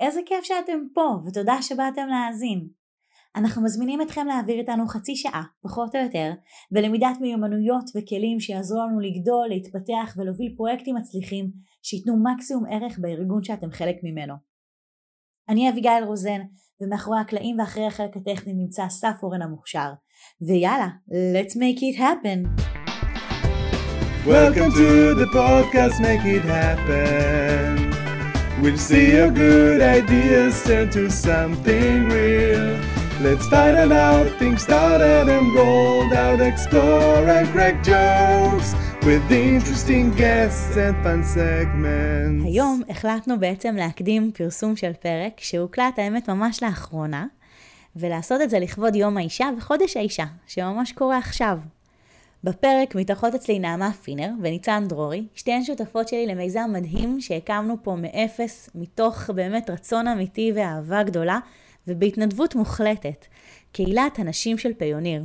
[0.00, 2.68] איזה כיף שאתם פה, ותודה שבאתם להאזין.
[3.36, 6.32] אנחנו מזמינים אתכם להעביר איתנו חצי שעה, פחות או יותר,
[6.70, 11.50] בלמידת מיומנויות וכלים שיעזרו לנו לגדול, להתפתח ולהוביל פרויקטים מצליחים
[11.82, 14.34] שייתנו מקסימום ערך בארגון שאתם חלק ממנו.
[15.48, 16.40] אני אביגיל רוזן,
[16.80, 19.92] ומאחורי הקלעים ואחרי החלק הטכני נמצא אסף אורן המוכשר.
[20.48, 22.60] ויאללה, let's make it happen.
[24.26, 27.83] Welcome to the podcast Make It Happen.
[28.64, 32.66] We'll see your good ideas turn to something real.
[33.26, 38.68] Let's find out how things started and rolled out, explore and crack jokes
[39.06, 42.44] with interesting guests and fun segments.
[42.44, 47.26] היום החלטנו בעצם להקדים פרסום של פרק שהוקלט האמת ממש לאחרונה,
[47.96, 51.58] ולעשות את זה לכבוד יום האישה וחודש האישה, שממש קורה עכשיו.
[52.44, 58.70] בפרק מתארחות אצלי נעמה פינר וניצן דרורי, שתיהן שותפות שלי למיזם מדהים שהקמנו פה מאפס,
[58.74, 61.38] מתוך באמת רצון אמיתי ואהבה גדולה,
[61.88, 63.26] ובהתנדבות מוחלטת,
[63.72, 65.24] קהילת הנשים של פיוניר.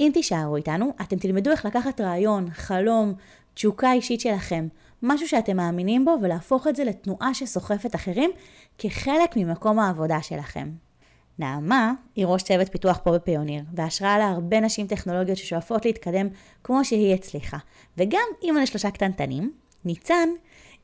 [0.00, 3.14] אם תישארו איתנו, אתם תלמדו איך לקחת רעיון, חלום,
[3.54, 4.68] תשוקה אישית שלכם,
[5.02, 8.30] משהו שאתם מאמינים בו, ולהפוך את זה לתנועה שסוחפת אחרים
[8.78, 10.85] כחלק ממקום העבודה שלכם.
[11.38, 16.28] נעמה היא ראש צוות פיתוח פה בפיוניר, והשראה להרבה נשים טכנולוגיות ששואפות להתקדם
[16.64, 17.56] כמו שהיא הצליחה.
[17.98, 19.52] וגם אימא לשלושה קטנטנים,
[19.84, 20.28] ניצן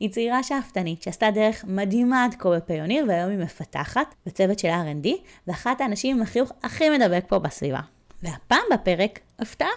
[0.00, 5.08] היא צעירה שאפתנית שעשתה דרך מדהימה עד כה בפיוניר והיום היא מפתחת בצוות של R&D
[5.46, 7.80] ואחת האנשים עם החיוך הכי מדבק פה בסביבה.
[8.22, 9.68] והפעם בפרק, הפתעה,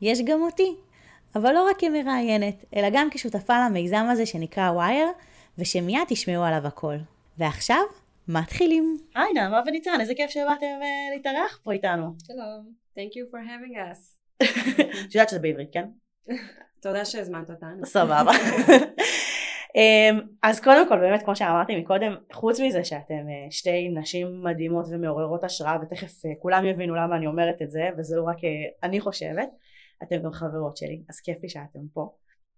[0.00, 0.74] יש גם אותי.
[1.36, 5.08] אבל לא רק כמראיינת, אלא גם כשותפה למיזם הזה שנקרא ווייר,
[5.58, 6.96] ושמיד תשמעו עליו הכל.
[7.38, 7.82] ועכשיו,
[8.28, 8.96] מתחילים.
[9.14, 12.14] היי נעמה וניצן, איזה כיף שבאתם uh, להתארח פה איתנו.
[12.26, 14.16] שלום, thank you for having us.
[15.06, 15.84] את יודעת שזה בעברית, כן?
[16.80, 17.86] תודה שהזמנת אותנו.
[17.86, 18.32] סבבה.
[19.76, 24.86] אמ, אז קודם כל באמת כמו שאמרתי מקודם חוץ מזה שאתם אה, שתי נשים מדהימות
[24.90, 28.36] ומעוררות השראה ותכף אה, כולם יבינו למה אני אומרת את זה וזה לא רק
[28.82, 29.48] אני חושבת
[30.02, 32.14] אתם גם חברות שלי אז כיף לי שאתם פה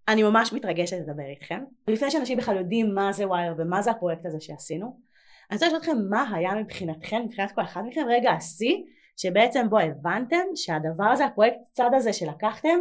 [0.09, 4.27] אני ממש מתרגשת לדבר איתכם לפני שאנשים בכלל יודעים מה זה ווייר ומה זה הפרויקט
[4.27, 5.01] הזה שעשינו
[5.50, 8.76] אני רוצה לשאול אתכם מה היה מבחינתכם, מבחינת כל אחד מכם, רגע השיא,
[9.16, 12.78] שבעצם בו הבנתם שהדבר הזה, הפרויקט צד הזה שלקחתם,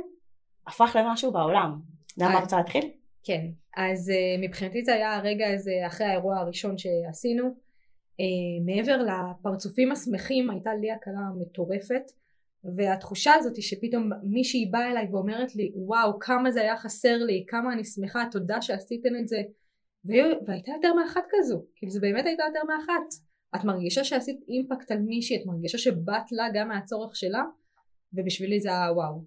[0.67, 1.79] הפך למשהו בעולם.
[2.17, 2.91] למה רוצה להתחיל?
[3.23, 3.45] כן,
[3.77, 7.43] אז uh, מבחינתי זה היה הרגע הזה אחרי האירוע הראשון שעשינו.
[7.47, 12.11] Uh, מעבר לפרצופים השמחים הייתה לי הקלה מטורפת
[12.75, 17.73] והתחושה הזאת שפתאום מישהי באה אליי ואומרת לי וואו כמה זה היה חסר לי כמה
[17.73, 19.37] אני שמחה תודה שעשיתן את זה
[20.45, 23.27] והייתה יותר מאחת כזו, כאילו זה באמת הייתה יותר מאחת.
[23.55, 27.43] את מרגישה שעשית אימפקט על מישהי, את מרגישה שבאת לה גם מהצורך שלה,
[28.13, 29.23] ובשבילי זה היה וואו.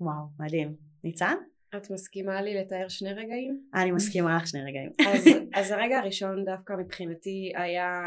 [0.00, 0.76] וואו, מדהים.
[1.04, 1.34] ניצן?
[1.76, 3.60] את מסכימה לי לתאר שני רגעים?
[3.74, 4.90] אני מסכימה לך שני רגעים.
[5.14, 8.02] אז, אז הרגע הראשון דווקא מבחינתי היה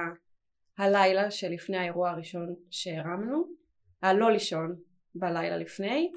[0.77, 3.43] הלילה שלפני האירוע הראשון שהרמנו,
[4.01, 4.75] הלא לישון
[5.15, 6.11] בלילה לפני,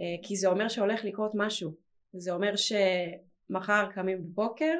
[0.00, 1.74] אה, כי זה אומר שהולך לקרות משהו.
[2.12, 4.74] זה אומר שמחר קמים בבוקר,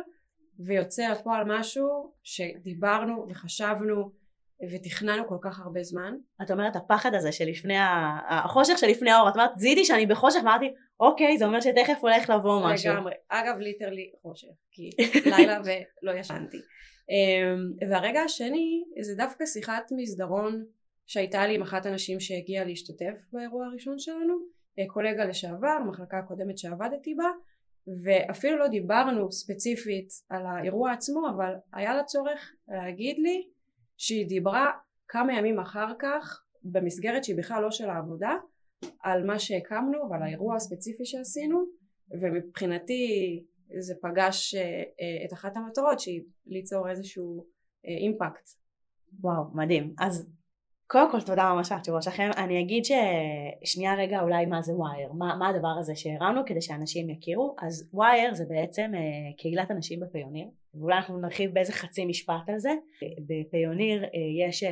[0.67, 4.11] ויוצא לפועל משהו שדיברנו וחשבנו
[4.73, 6.15] ותכננו כל כך הרבה זמן.
[6.43, 7.75] את אומרת הפחד הזה שלפני,
[8.29, 12.63] החושך שלפני האור, את אומרת זיהיתי שאני בחושך ואמרתי אוקיי זה אומר שתכף הולך לבוא
[12.65, 12.93] משהו.
[12.93, 14.91] לגמרי, אגב ליטרלי חושך, כי
[15.37, 15.61] לילה
[16.03, 16.57] ולא ישנתי.
[17.11, 20.65] אמ, והרגע השני זה דווקא שיחת מסדרון
[21.07, 24.35] שהייתה לי עם אחת הנשים שהגיעה להשתתף באירוע הראשון שלנו,
[24.87, 27.29] קולגה לשעבר, מחלקה הקודמת שעבדתי בה
[28.04, 33.49] ואפילו לא דיברנו ספציפית על האירוע עצמו אבל היה לה צורך להגיד לי
[33.97, 34.71] שהיא דיברה
[35.09, 38.32] כמה ימים אחר כך במסגרת שהיא בכלל לא של העבודה
[39.03, 41.65] על מה שהקמנו ועל האירוע הספציפי שעשינו
[42.21, 43.44] ומבחינתי
[43.78, 47.47] זה פגש אה, אה, את אחת המטרות שהיא ליצור איזשהו
[47.87, 48.49] אה, אימפקט.
[49.20, 50.28] וואו מדהים אז
[50.91, 52.31] קודם כל תודה ממש על התשובות שלכם.
[52.37, 57.10] אני אגיד ששנייה רגע אולי מה זה ווייר, מה, מה הדבר הזה שהרמנו כדי שאנשים
[57.10, 57.56] יכירו.
[57.62, 59.00] אז ווייר זה בעצם אה,
[59.38, 62.70] קהילת נשים בפיוניר, ואולי אנחנו נרחיב באיזה חצי משפט על זה.
[63.29, 64.08] בפיוניר אה,
[64.49, 64.64] יש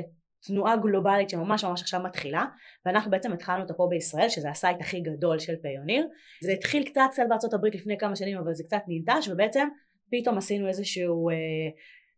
[0.46, 2.44] תנועה גלובלית שממש ממש עכשיו מתחילה,
[2.86, 6.06] ואנחנו בעצם התחלנו אותה פה בישראל, שזה ה site הכי גדול של פיוניר.
[6.42, 9.68] זה התחיל קצת קצת בארצות הברית לפני כמה שנים, אבל זה קצת ננטש, ובעצם
[10.10, 11.30] פתאום עשינו איזשהו...
[11.30, 11.34] אה,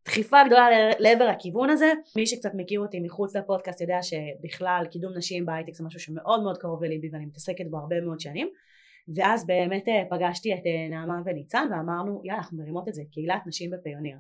[0.05, 0.69] דחיפה גדולה
[0.99, 1.93] לעבר הכיוון הזה.
[2.17, 6.59] מי שקצת מכיר אותי מחוץ לפודקאסט יודע שבכלל קידום נשים בהייטק זה משהו שמאוד מאוד
[6.59, 8.49] קרוב לליבי ואני מתעסקת בו הרבה מאוד שנים.
[9.17, 13.43] ואז באמת אה, פגשתי את אה, נעמה וניצן ואמרנו יאללה אנחנו מרימות את זה קהילת
[13.47, 14.19] נשים בפיוניר.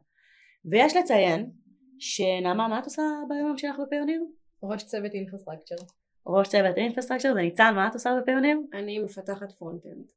[0.64, 1.50] ויש לציין
[1.98, 4.24] שנעמה מה את עושה ביום שלך בפיוניר?
[4.62, 5.74] ראש צוות infrastructure.
[6.26, 8.58] ראש צוות infrastructure וניצן מה את עושה בפיוניר?
[8.72, 10.12] אני מפתחת front-end.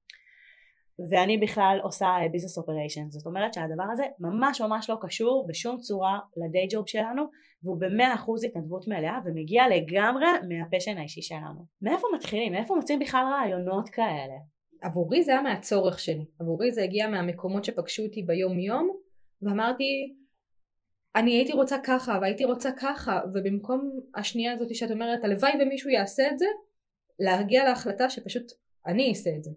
[1.09, 6.19] ואני בכלל עושה business operation זאת אומרת שהדבר הזה ממש ממש לא קשור בשום צורה
[6.37, 7.23] ל day job שלנו
[7.63, 12.53] והוא במאה אחוז התנדבות מלאה ומגיע לגמרי מהפשן האישי שלנו מאיפה מתחילים?
[12.53, 14.35] מאיפה מוצאים בכלל רעיונות כאלה?
[14.81, 18.97] עבורי זה היה מהצורך שלי עבורי זה הגיע מהמקומות שפגשו אותי ביום יום
[19.41, 20.15] ואמרתי
[21.15, 26.23] אני הייתי רוצה ככה והייתי רוצה ככה ובמקום השנייה הזאת שאת אומרת הלוואי ומישהו יעשה
[26.31, 26.45] את זה
[27.19, 28.43] להגיע להחלטה שפשוט
[28.87, 29.51] אני אעשה את זה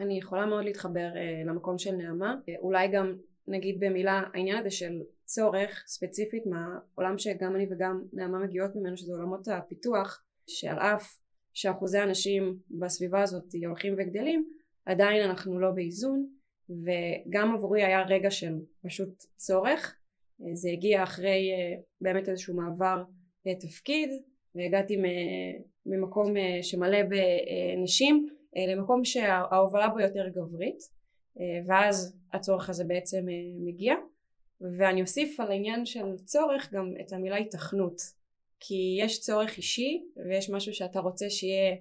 [0.00, 2.34] אני יכולה מאוד להתחבר uh, למקום של נעמה.
[2.34, 3.16] uh, אולי גם
[3.48, 9.12] נגיד במילה העניין הזה של צורך ספציפית מהעולם שגם אני וגם נעמה מגיעות ממנו שזה
[9.12, 11.18] עולמות הפיתוח שעל אף
[11.54, 14.48] שאחוזי הנשים בסביבה הזאת הולכים וגדלים
[14.86, 16.26] עדיין אנחנו לא באיזון.
[16.70, 18.54] וגם עבורי היה רגע של
[18.86, 19.96] פשוט צורך.
[20.40, 21.50] uh, זה הגיע אחרי
[22.00, 23.02] באמת איזשהו מעבר
[23.60, 24.10] תפקיד
[24.54, 24.96] והגעתי
[25.86, 28.26] ממקום שמלא בנשים.
[28.30, 30.78] אה, למקום שההובלה בו יותר גברית
[31.40, 33.34] אה, ואז הצורך הזה בעצם אה,
[33.66, 33.94] מגיע.
[34.78, 38.00] ואני אוסיף על העניין של צורך גם את המילה התכנות
[38.60, 41.76] כי יש צורך אישי ויש משהו שאתה רוצה שיהיה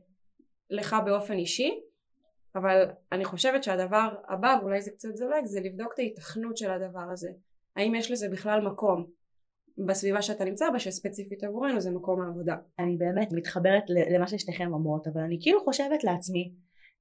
[0.70, 1.80] לך באופן אישי
[2.56, 7.12] אבל אני חושבת שהדבר הבא ואולי זה קצת זולג זה לבדוק את ההיתכנות של הדבר
[7.12, 7.30] הזה.
[7.76, 9.06] האם יש לזה בכלל מקום
[9.88, 12.56] בסביבה שאתה נמצא בה שספציפית עבורנו זה מקום העבודה.
[12.80, 13.84] אני באמת מתחברת
[14.16, 16.54] למה ששתיכן אומרות אבל אני כאילו חושבת לעצמי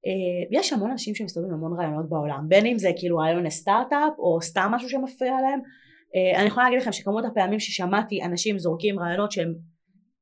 [0.06, 4.43] אה, יש המון אנשים שמסתובבים המון רעיונות בעולם בין אם זה כאילו רעיון לסטארט-אפ או
[4.43, 5.61] סתם משהו שמפריע להם
[6.14, 9.55] אה, אני יכולה להגיד לכם שכמות הפעמים ששמעתי אנשים זורקים רעיונות שהם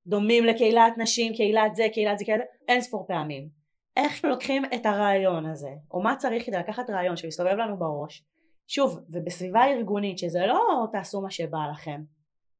[0.06, 2.32] דומים לקהילת נשים, קהילת זה, קהילת זה, זה,
[2.68, 3.48] אין ספור פעמים.
[3.96, 8.24] איך לוקחים את הרעיון הזה, או מה צריך כדי לקחת רעיון שמסתובב לנו בראש,
[8.66, 12.00] שוב, ובסביבה ארגונית שזה לא תעשו מה שבא לכם,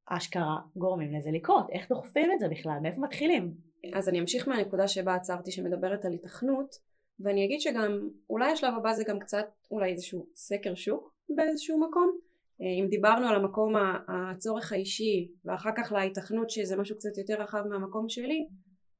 [0.06, 3.54] אשכרה גורמים לזה לקרות, איך דוחפים את זה בכלל, מאיפה מתחילים?
[3.94, 6.74] אז אני אמשיך מהנקודה שבה עצרתי שמדברת על התכנות
[7.20, 12.18] ואני אגיד שגם אולי השלב הבא זה גם קצת אולי איזשהו סקר שוק באיזשהו מקום.
[12.60, 13.74] אה, אם דיברנו על המקום
[14.08, 18.46] הצורך האישי ואחר כך להיתכנות שזה משהו קצת יותר רחב מהמקום שלי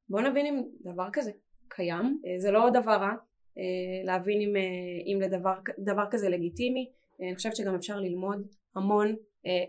[0.08, 1.30] בוא נבין אם דבר כזה
[1.68, 2.20] קיים.
[2.26, 3.12] אה, זה לא דבר רע
[3.58, 4.54] אה, להבין אם,
[5.06, 6.90] אם לדבר דבר כזה לגיטימי.
[7.20, 8.46] אני חושבת שגם אפשר ללמוד
[8.76, 9.16] המון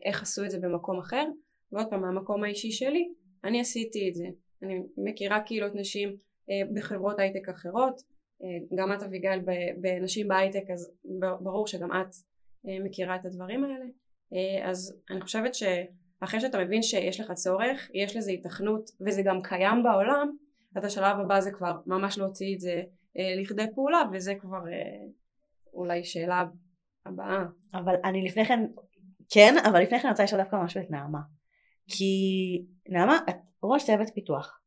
[0.06, 1.26] איך עשו את זה במקום אחר.
[1.72, 3.10] ועוד פעם מהמקום האישי שלי
[3.44, 4.26] אני עשיתי את זה.
[4.64, 6.16] אני מכירה קהילות נשים
[6.74, 8.02] בחברות הייטק אחרות.
[8.44, 9.40] אה, גם את אביגיל
[9.82, 10.92] בנשים בהייטק אז
[11.40, 12.16] ברור שגם את
[12.68, 13.86] אה, מכירה את הדברים האלה.
[14.34, 19.42] אה, אז אני חושבת שאחרי שאתה מבין שיש לך צורך יש לזה התכנות וזה גם
[19.42, 20.38] קיים בעולם
[20.76, 22.82] אז השלב הבא זה כבר ממש להוציא את זה
[23.42, 24.62] לכדי פעולה וזה כבר
[25.74, 26.44] אולי שאלה
[27.06, 27.44] הבאה.
[27.74, 28.60] אבל אני לפני כן
[29.30, 31.20] כן אבל לפני כן אני רוצה לשאול דווקא משהו את נעמה
[31.88, 32.06] כי
[32.90, 34.62] נעמה את ראש צוות פיתוח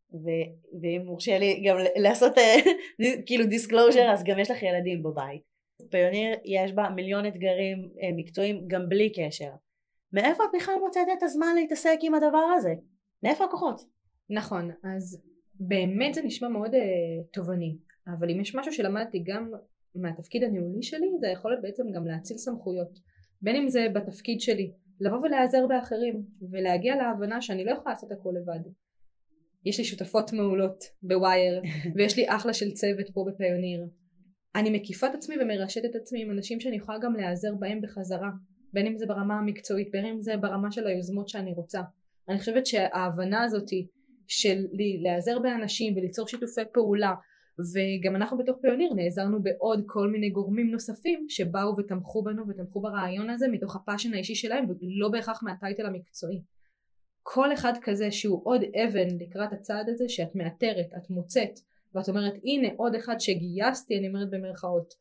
[0.83, 2.57] ואם מורשה לי גם לעשות אה,
[3.27, 5.43] כאילו disclosure אז גם יש לך ילדים בבית.
[5.91, 9.51] פיוניר יש בה מיליון אתגרים אה, מקצועיים גם בלי קשר.
[10.13, 12.75] מאיפה את בכלל מוצאת את הזמן להתעסק עם הדבר הזה?
[13.23, 13.81] מאיפה הכוחות?
[14.31, 15.23] נכון, אז
[15.55, 16.79] באמת זה נשמע מאוד אה,
[17.33, 17.77] תובעני,
[18.07, 19.51] אבל אם יש משהו שלמדתי גם
[19.95, 22.99] מהתפקיד הניהולי שלי זה היכולת בעצם גם להאציל סמכויות
[23.43, 28.31] בין אם זה בתפקיד שלי לבוא ולהיעזר באחרים ולהגיע להבנה שאני לא יכולה לעשות הכל
[28.41, 28.71] לבד.
[29.65, 31.63] יש לי שותפות מעולות בווייר
[31.95, 33.87] ויש לי אחלה של צוות פה בפיוניר.
[34.55, 38.31] אני מקיפה את עצמי ומרשתת את עצמי עם אנשים שאני יכולה גם להיעזר בהם בחזרה
[38.73, 41.81] בין אם זה ברמה המקצועית בין אם זה ברמה של היוזמות שאני רוצה.
[42.29, 43.87] אני חושבת שההבנה הזאתי
[44.27, 44.67] של
[45.03, 47.15] להיעזר באנשים וליצור שיתופי פעולה
[47.59, 53.31] וגם אנחנו בתוך פיוניר נעזרנו בעוד כל מיני גורמים נוספים שבאו ותמכו בנו ותמכו ברעיון
[53.31, 56.43] הזה מתוך ה passion האישי שלהם ולא בהכרח מה title המקצועי.
[57.23, 61.61] כל אחד כזה שהוא עוד אבן לקראת הצעד הזה שאת מאתרת, את מוצאת
[61.95, 64.95] ואת אומרת הנה עוד אחד שגייסתי אני אומרת במרכאות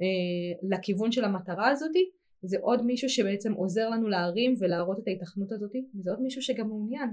[0.00, 2.10] אה, לכיוון של המטרה הזאתי
[2.42, 6.68] זה עוד מישהו שבעצם עוזר לנו להרים ולהראות את ההיתכנות הזאתי וזה עוד מישהו שגם
[6.68, 7.10] מעוניין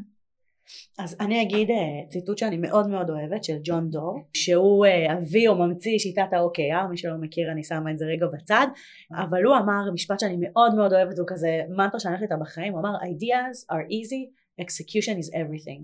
[1.00, 5.48] אז אני אגיד uh, ציטוט שאני מאוד מאוד אוהבת של ג'ון דור שהוא uh, אבי
[5.48, 8.68] או ממציא שיטת ה-OKR מי שלא מכיר אני שמה את זה רגע בצד
[9.16, 12.74] אבל הוא אמר משפט שאני מאוד מאוד אוהבת הוא כזה מנטרה שאני הולכת איתה בחיים
[12.74, 15.84] הוא אמר ideas are easy execution is everything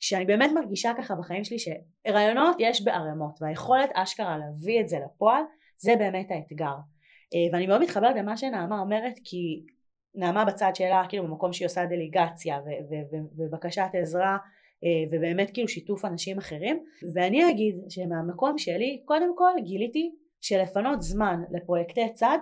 [0.00, 5.42] שאני באמת מרגישה ככה בחיים שלי שרעיונות יש בערימות והיכולת אשכרה להביא את זה לפועל
[5.76, 6.76] זה באמת האתגר.
[7.34, 9.62] אה, ואני מאוד מתחברת למה שנעמה אומרת כי
[10.14, 12.58] נעמה בצד שלה כאילו במקום שהיא עושה דליגציה
[13.36, 14.36] ובקשת עזרה
[14.84, 16.84] אה, ובאמת כאילו שיתוף אנשים אחרים.
[17.14, 22.38] ואני אגיד שמהמקום שלי קודם כל גיליתי שלפנות זמן לפרויקטי צד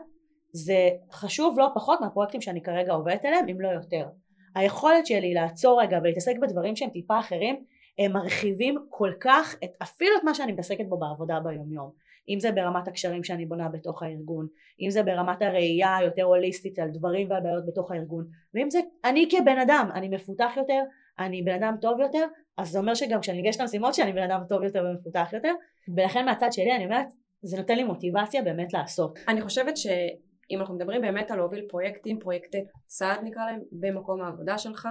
[0.52, 4.06] זה חשוב לא פחות מהפרויקטים שאני כרגע עובדת עליהם אם לא יותר.
[4.54, 7.64] היכולת שלי לעצור רגע ולהתעסק בדברים שהם טיפה אחרים
[7.98, 11.90] הם מרחיבים כל כך את, אפילו את מה שאני מתעסקת בו בעבודה ביום יום
[12.28, 14.46] אם זה ברמת הקשרים שאני בונה בתוך הארגון,
[14.80, 18.24] אם זה ברמת הראייה היותר הוליסטית על דברים ועל בעיות בתוך הארגון,
[18.54, 20.80] ואם זה אני כבן אדם, אני מפותח יותר,
[21.18, 22.26] אני בן אדם טוב יותר,
[22.58, 25.52] אז זה אומר שגם כשאני ניגשת למשימות שאני בן אדם טוב יותר ומפותח יותר,
[25.96, 27.06] ולכן מהצד שלי אני אומרת,
[27.42, 29.18] זה נותן לי מוטיבציה באמת לעשות.
[29.28, 34.58] אני חושבת שאם אנחנו מדברים באמת על להוביל פרויקטים, פרויקטי צעד נקרא להם, במקום העבודה
[34.58, 34.88] שלך,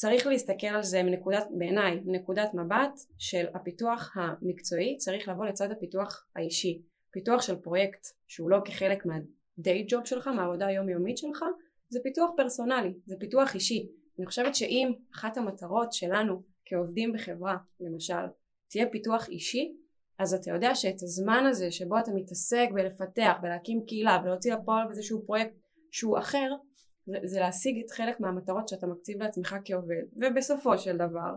[0.00, 6.26] צריך להסתכל על זה מנקודת, בעיניי, מנקודת מבט של הפיתוח המקצועי צריך לבוא לצד הפיתוח
[6.36, 6.82] האישי.
[7.10, 11.44] פיתוח של פרויקט שהוא לא כחלק מהדיי ג'וב שלך, מהעבודה היומיומית שלך,
[11.88, 13.88] זה פיתוח פרסונלי, זה פיתוח אישי.
[14.18, 18.26] אני חושבת שאם אחת המטרות שלנו כעובדים בחברה, למשל,
[18.70, 19.72] תהיה פיתוח אישי,
[20.18, 25.26] אז אתה יודע שאת הזמן הזה שבו אתה מתעסק בלפתח, בלהקים קהילה, ולהוציא לפועל איזשהו
[25.26, 25.54] פרויקט
[25.90, 26.50] שהוא אחר,
[27.24, 30.02] זה, להשיג את חלק מהמטרות שאתה מקציב לעצמך כעובד.
[30.16, 31.34] ובסופו של דבר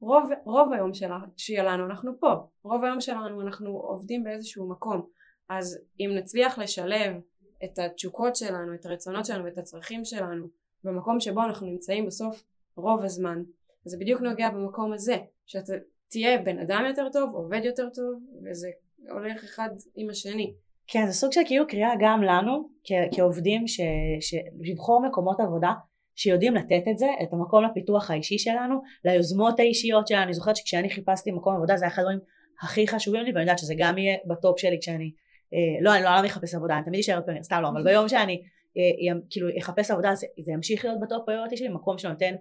[0.00, 2.32] רוב, רוב היום שלה, שלנו אנחנו פה.
[2.62, 5.06] רוב היום שלנו אנחנו עובדים באיזשהו מקום.
[5.48, 7.16] אז אם נצליח לשלב
[7.64, 10.46] את התשוקות שלנו את הרצונות שלנו ואת הצרכים שלנו
[10.84, 12.44] במקום שבו אנחנו נמצאים בסוף
[12.76, 13.42] רוב הזמן
[13.84, 15.72] זה בדיוק נוגע במקום הזה שאתה
[16.08, 18.70] תהיה בן אדם יותר טוב עובד יותר טוב וזה
[19.08, 20.54] הולך אחד עם השני
[20.92, 23.80] כן, זה סוג של כאילו קריאה גם לנו כ- כעובדים ש-
[24.20, 25.72] ש- לבחור מקומות עבודה
[26.14, 30.22] שיודעים לתת את זה, את המקום לפיתוח האישי שלנו, ליוזמות האישיות שלנו.
[30.22, 32.18] אני זוכרת שכשאני חיפשתי מקום עבודה זה היה אחד הדברים
[32.62, 35.12] הכי חשובים לי ואני יודעת שזה גם יהיה ב top שלי כשאני,
[35.54, 38.08] אה, לא, אני לא לעולם אחפש עבודה, אני תמיד אשאר פיוניר, סתם לא, אבל ביום
[38.08, 38.42] שאני
[38.76, 42.34] אה, כאילו אחפש עבודה זה, זה ימשיך להיות ב top priority שלי, מקום שנותן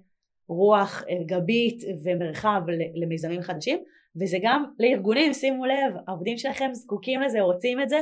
[0.47, 2.61] רוח אה, גבית ומרחב
[2.95, 3.77] למיזמים חדשים,
[4.21, 8.01] וזה גם לארגונים, שימו לב, העובדים שלכם זקוקים לזה, רוצים את זה,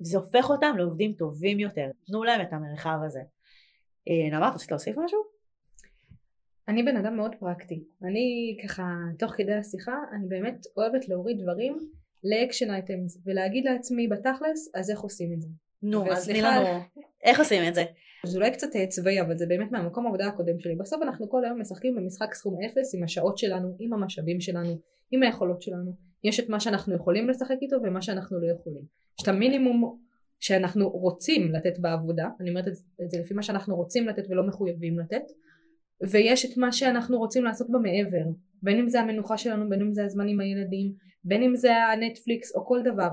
[0.00, 1.90] וזה הופך אותם לעובדים טובים יותר.
[2.06, 3.20] תנו להם את המרחב הזה.
[4.08, 5.18] אה, נעמה, את רצית להוסיף משהו?
[6.68, 7.84] אני בן אדם מאוד פרקטי.
[8.02, 8.82] אני ככה,
[9.18, 11.78] תוך כדי השיחה, אני באמת אוהבת להוריד דברים
[12.24, 15.48] לאקשן אייטמס, ולהגיד לעצמי בתכלס, אז איך עושים את זה?
[15.82, 16.66] נו, אז תני לנו,
[17.24, 17.84] איך עושים את זה?
[18.26, 20.76] זה אולי קצת אה, צבאי, אבל זה באמת מהמקום העבודה הקודם שלי.
[20.76, 24.78] בסוף אנחנו כל היום משחקים במשחק סכום אפס עם השעות שלנו, עם המשאבים שלנו,
[25.10, 26.05] עם היכולות שלנו.
[26.24, 28.82] יש את מה שאנחנו יכולים לשחק איתו ומה שאנחנו לא יכולים.
[29.18, 29.98] יש את המינימום
[30.40, 34.98] שאנחנו רוצים לתת בעבודה, אני אומרת את זה לפי מה שאנחנו רוצים לתת ולא מחויבים
[34.98, 35.22] לתת,
[36.10, 38.24] ויש את מה שאנחנו רוצים לעשות במעבר,
[38.62, 40.92] בין אם זה המנוחה שלנו, בין אם זה הזמן עם הילדים,
[41.24, 43.08] בין אם זה הנטפליקס או כל דבר.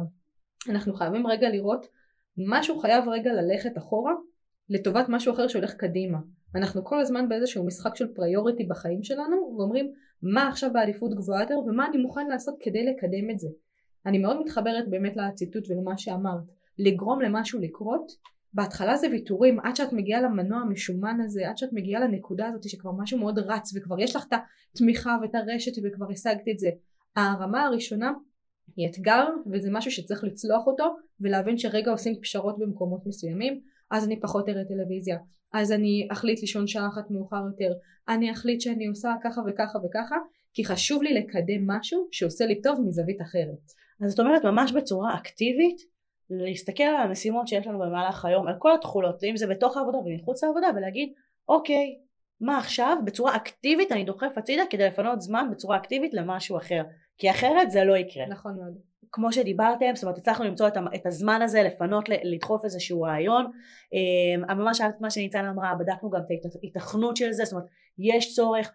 [0.69, 1.85] אנחנו חייבים רגע לראות
[2.37, 4.13] משהו חייב רגע ללכת אחורה
[4.69, 6.17] לטובת משהו אחר שהולך קדימה.
[6.55, 9.91] אנחנו כל הזמן באיזשהו משחק של פריוריטי בחיים שלנו ואומרים
[10.21, 13.47] מה עכשיו בעדיפות גבוהה יותר ומה אני מוכן לעשות כדי לקדם את זה.
[14.05, 16.43] אני מאוד מתחברת באמת לציטוט ולמה שאמרת.
[16.79, 18.11] לגרום למשהו לקרות,
[18.53, 22.91] בהתחלה זה ויתורים, עד שאת מגיעה למנוע המשומן הזה, עד שאת מגיעה לנקודה הזאת שכבר
[22.91, 24.33] משהו מאוד רץ וכבר יש לך את
[24.73, 26.69] התמיכה ואת הרשת וכבר השגת את זה.
[27.15, 28.11] הרמה הראשונה
[28.75, 34.19] היא אתגר וזה משהו שצריך לצלוח אותו ולהבין שרגע עושים פשרות במקומות מסוימים אז אני
[34.19, 35.17] פחות אראה טלוויזיה
[35.53, 37.73] אז אני אחליט לישון שעה אחת מאוחר יותר
[38.07, 40.15] אני אחליט שאני עושה ככה וככה וככה
[40.53, 45.15] כי חשוב לי לקדם משהו שעושה לי טוב מזווית אחרת אז זאת אומרת ממש בצורה
[45.15, 45.93] אקטיבית
[46.29, 50.43] להסתכל על המשימות שיש לנו במהלך היום, על כל התכולות, אם זה בתוך העבודה ומחוץ
[50.43, 51.13] לעבודה ולהגיד
[51.49, 51.97] אוקיי,
[52.41, 52.97] מה עכשיו?
[53.05, 56.83] בצורה אקטיבית אני דוחף הצידה כדי לפנות זמן בצורה אקטיבית למשהו אחר,
[57.17, 58.25] כי אחרת זה לא יקרה.
[58.27, 58.92] נכון מאוד.
[59.15, 63.51] כמו שדיברתם, זאת אומרת הצלחנו למצוא את הזמן הזה, לפנות, לדחוף איזשהו רעיון.
[63.93, 67.67] אמ, ממש מה שניצן אמרה, בדקנו גם את ההיתכנות של זה, זאת אומרת
[67.99, 68.71] יש צורך,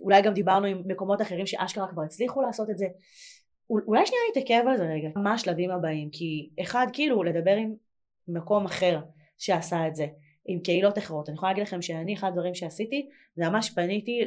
[0.00, 2.86] אולי גם דיברנו עם מקומות אחרים שאשכרה כבר הצליחו לעשות את זה.
[3.70, 7.74] אולי שנייה נתעכב על זה רגע, מה השלבים הבאים, כי אחד כאילו לדבר עם
[8.28, 9.00] מקום אחר
[9.38, 10.06] שעשה את זה,
[10.46, 14.20] עם קהילות אחרות, אני יכולה להגיד לכם שאני אחד הדברים שעשיתי, זה ממש פניתי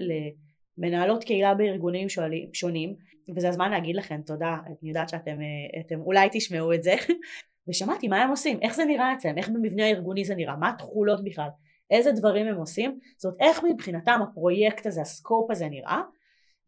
[0.77, 2.07] למנהלות קהילה בארגונים
[2.53, 2.95] שונים,
[3.35, 6.95] וזה הזמן להגיד לכם תודה, אני יודעת שאתם אה, אתם, אולי תשמעו את זה,
[7.67, 11.23] ושמעתי מה הם עושים, איך זה נראה אצלם, איך במבנה הארגוני זה נראה, מה התכולות
[11.23, 11.47] בכלל,
[11.91, 16.01] איזה דברים הם עושים, זאת איך מבחינתם הפרויקט הזה, הסקופ הזה נראה,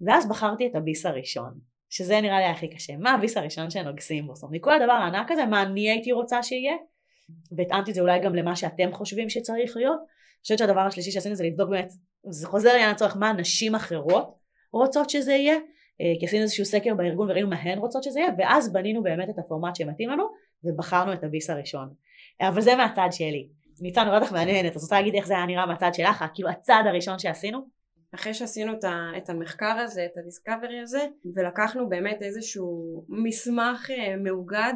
[0.02, 1.72] ואז בחרתי את הביס הראשון.
[1.92, 2.98] שזה נראה לי הכי קשה.
[2.98, 4.36] מה הביס הראשון שנוגסים בו?
[4.36, 6.76] זאת אומרת, מכל הדבר הענק הזה, מה אני הייתי רוצה שיהיה?
[7.58, 10.00] והתאמתי את זה אולי גם למה שאתם חושבים שצריך להיות.
[10.00, 11.92] אני חושבת שהדבר השלישי שעשינו זה לבדוק באמת,
[12.30, 14.36] זה חוזר לעניין הצורך מה נשים אחרות
[14.74, 15.56] רוצות שזה יהיה,
[16.20, 19.40] כי עשינו איזשהו סקר בארגון וראינו מה הן רוצות שזה יהיה, ואז בנינו באמת את
[19.40, 20.24] הפורמט שמתאים לנו,
[20.64, 21.90] ובחרנו את הביס הראשון.
[22.42, 23.48] אבל זה מהצד שלי.
[23.82, 26.88] ניצן נורא לך מעניינת, אז רוצה להגיד איך זה היה נראה מהצד שלך, כאילו הצעד
[26.88, 27.60] הראשון שעשינו?
[28.16, 28.74] אחרי שעשינו
[29.18, 34.74] את המחקר הזה, את ה discovery הזה, ולקחנו באמת איזשהו מסמך אה, מאוגד,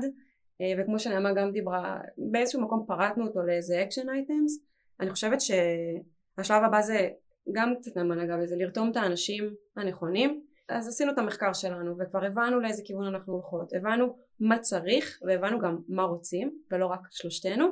[0.61, 4.63] אה, וכמו שנעמה גם דיברה, באיזשהו מקום פרטנו אותו לאיזה action items,
[4.99, 7.09] אני חושבת שהשלב הבא זה
[7.51, 12.25] גם קצת נעמה נגע בזה, לרתום את האנשים הנכונים, אז עשינו את המחקר שלנו וכבר
[12.25, 13.73] הבנו לאיזה כיוון אנחנו הולכות.
[13.73, 17.65] הבנו מה צריך והבנו גם מה רוצים ולא רק שלושתנו.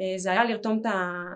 [0.00, 0.82] אה, זה היה לרתום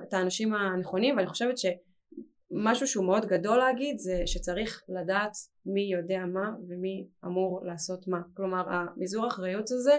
[0.08, 5.32] את האנשים הנכונים ואני חושבת שמשהו שהוא מאוד גדול להגיד זה שצריך לדעת
[5.66, 8.20] מי יודע מה ומי אמור לעשות מה.
[8.34, 9.98] כלומר המזעור אחריות הזה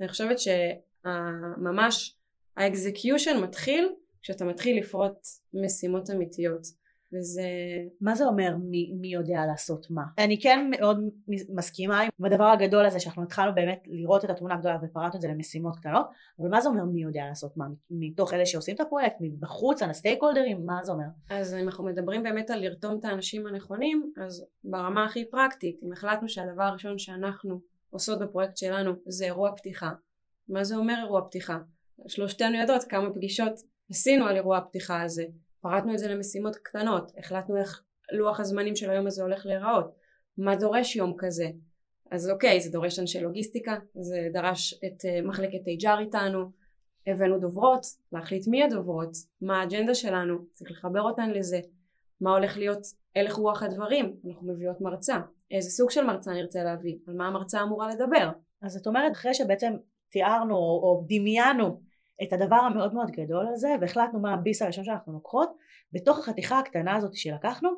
[0.00, 2.16] אני חושבת שממש
[2.56, 5.18] ה execution מתחיל כשאתה מתחיל לפרוט
[5.54, 6.62] משימות אמיתיות
[7.12, 7.42] וזה...
[8.00, 10.02] מה זה אומר מי, מי יודע לעשות מה?
[10.18, 11.00] אני כן מאוד
[11.54, 15.28] מסכימה עם הדבר הגדול הזה שאנחנו התחלנו באמת לראות את התמונה הגדולה ופרטנו את זה
[15.28, 16.06] למשימות קטנות
[16.40, 17.66] אבל מה זה אומר מי יודע לעשות מה?
[17.90, 19.16] מתוך אלה שעושים את הפרויקט?
[19.20, 19.82] מבחוץ?
[19.82, 20.66] על הסטייק הולדרים?
[20.66, 21.06] מה זה אומר?
[21.30, 25.92] אז אם אנחנו מדברים באמת על לרתום את האנשים הנכונים אז ברמה הכי פרקטית אם
[25.92, 27.60] החלטנו שהדבר הראשון שאנחנו
[27.90, 29.90] עושות בפרויקט שלנו זה אירוע פתיחה
[30.48, 31.58] מה זה אומר אירוע פתיחה?
[32.08, 33.52] שלושתנו יודעות כמה פגישות
[33.90, 35.24] עשינו על אירוע הפתיחה הזה
[35.60, 39.94] פרטנו את זה למשימות קטנות, החלטנו איך לוח הזמנים של היום הזה הולך להיראות,
[40.38, 41.46] מה דורש יום כזה,
[42.10, 46.50] אז אוקיי זה דורש אנשי לוגיסטיקה, זה דרש את uh, מחלקת HR איתנו,
[47.06, 51.60] הבאנו דוברות, להחליט מי הדוברות, מה האג'נדה שלנו, צריך לחבר אותן לזה,
[52.20, 52.86] מה הולך להיות
[53.16, 55.16] הלך רוח הדברים, אנחנו מביאות מרצה,
[55.50, 58.30] איזה סוג של מרצה נרצה להביא, על מה המרצה אמורה לדבר.
[58.62, 59.72] אז את אומרת אחרי שבעצם
[60.10, 61.80] תיארנו או דמיינו
[62.22, 65.52] את הדבר המאוד מאוד גדול הזה והחלטנו מה הביס הראשון שאנחנו לוקחות
[65.92, 67.70] בתוך החתיכה הקטנה הזאת שלקחנו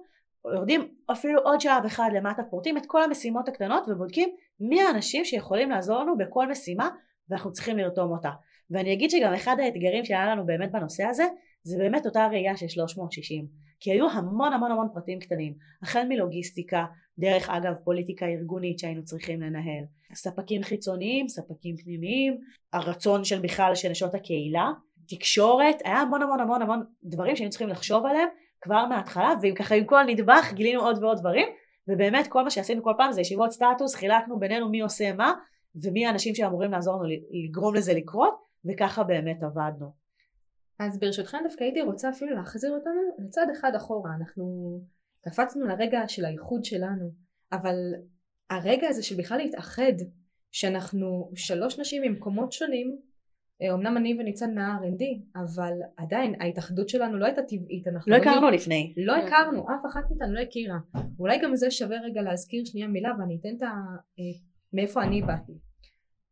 [0.55, 4.29] יורדים אפילו עוד שלב אחד למטה פורטים את כל המשימות הקטנות ובודקים
[4.61, 6.89] מי האנשים שיכולים לעזור לנו בכל משימה
[7.29, 8.31] ואנחנו צריכים לרתום אותה.
[8.71, 11.25] ואני אגיד שגם אחד האתגרים שהיה לנו באמת בנושא הזה
[11.63, 15.55] זה באמת אותה ראייה של 360 כי היו המון המון המון פרטים קטנים.
[15.83, 16.85] החל מלוגיסטיקה
[17.19, 19.85] דרך אגב פוליטיקה ארגונית שהיינו צריכים לנהל.
[20.15, 22.39] ספקים חיצוניים ספקים פנימיים
[22.73, 24.71] הרצון של בכלל של נשות הקהילה.
[25.09, 28.29] תקשורת היה המון המון המון המון דברים שהיינו צריכים לחשוב עליהם
[28.61, 31.49] כבר מההתחלה ואם ככה עם כל נדבך גילינו עוד ועוד דברים.
[31.89, 35.33] ובאמת כל מה שעשינו כל פעם זה ישיבות סטטוס חילקנו בינינו מי עושה מה
[35.85, 38.35] ומי האנשים שאמורים לעזור לנו לגרום לזה לקרות
[38.65, 40.00] וככה באמת עבדנו
[40.81, 44.11] אז ברשותכם דווקא הייתי רוצה אפילו להחזיר אותנו לצד אחד אחורה.
[44.21, 44.45] אנחנו
[45.25, 47.11] קפצנו לרגע של האיחוד שלנו
[47.53, 47.77] אבל
[48.51, 49.93] הרגע הזה של בכלל להתאחד
[50.53, 52.99] שאנחנו שלוש נשים ממקומות שונים
[53.75, 55.05] אמנם אני וניצן מה-R&D
[55.37, 58.95] אבל עדיין ההתאחדות שלנו לא הייתה טבעית לא הכרנו לא לפני.
[58.97, 60.79] לא הכרנו אף אחת מאיתנו לא הכירה.
[61.19, 63.67] אולי גם זה שווה רגע להזכיר שנייה מילה ואני אתן את ה...
[64.19, 64.41] אה,
[64.73, 65.53] מאיפה אני באתי.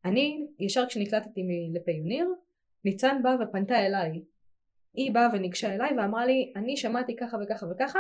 [0.05, 1.41] אני ישר כשנקלטתי
[1.75, 2.29] לפיוניר
[2.85, 4.23] ניצן באה ופנתה אליי
[4.99, 7.99] היא באה וניגשה אליי ואמרה לי אני שמעתי ככה וככה וככה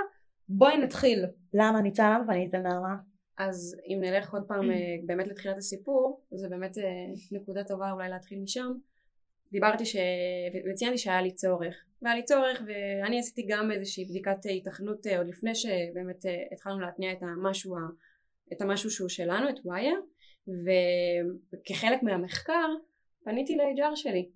[0.49, 1.25] בואי נתחיל.
[1.55, 1.83] למה?
[1.83, 2.97] ניצן למה ואני אתן למה
[3.39, 6.83] אז אם נלך עוד פעם אה, באמת לתחילת הסיפור זה באמת אה,
[7.33, 8.73] נקודה טובה אולי להתחיל משם.
[9.53, 9.97] דיברתי ש...
[10.71, 11.85] וציינתי שהיה לי צורך.
[12.03, 17.13] והיה לי צורך ואני עשיתי גם איזושהי בדיקת היתכנות אה, עוד לפני שבאמת התחלנו להתניע
[17.13, 17.77] את המשהו,
[18.53, 20.01] את המשהו שהוא שלנו את ווייר
[21.55, 22.69] וכחלק מהמחקר
[23.25, 24.29] פניתי ל-HR שלי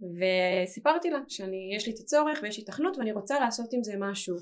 [0.00, 4.36] וסיפרתי לה שיש לי את הצורך ויש היתכנות ואני רוצה לעשות עם זה משהו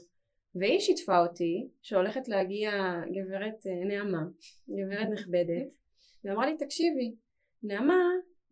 [0.55, 2.71] והיא שיתפה אותי שהולכת להגיע
[3.13, 4.23] גברת אה, נעמה,
[4.69, 5.79] גברת נכבדת,
[6.25, 7.15] ואמרה לי תקשיבי,
[7.63, 8.03] נעמה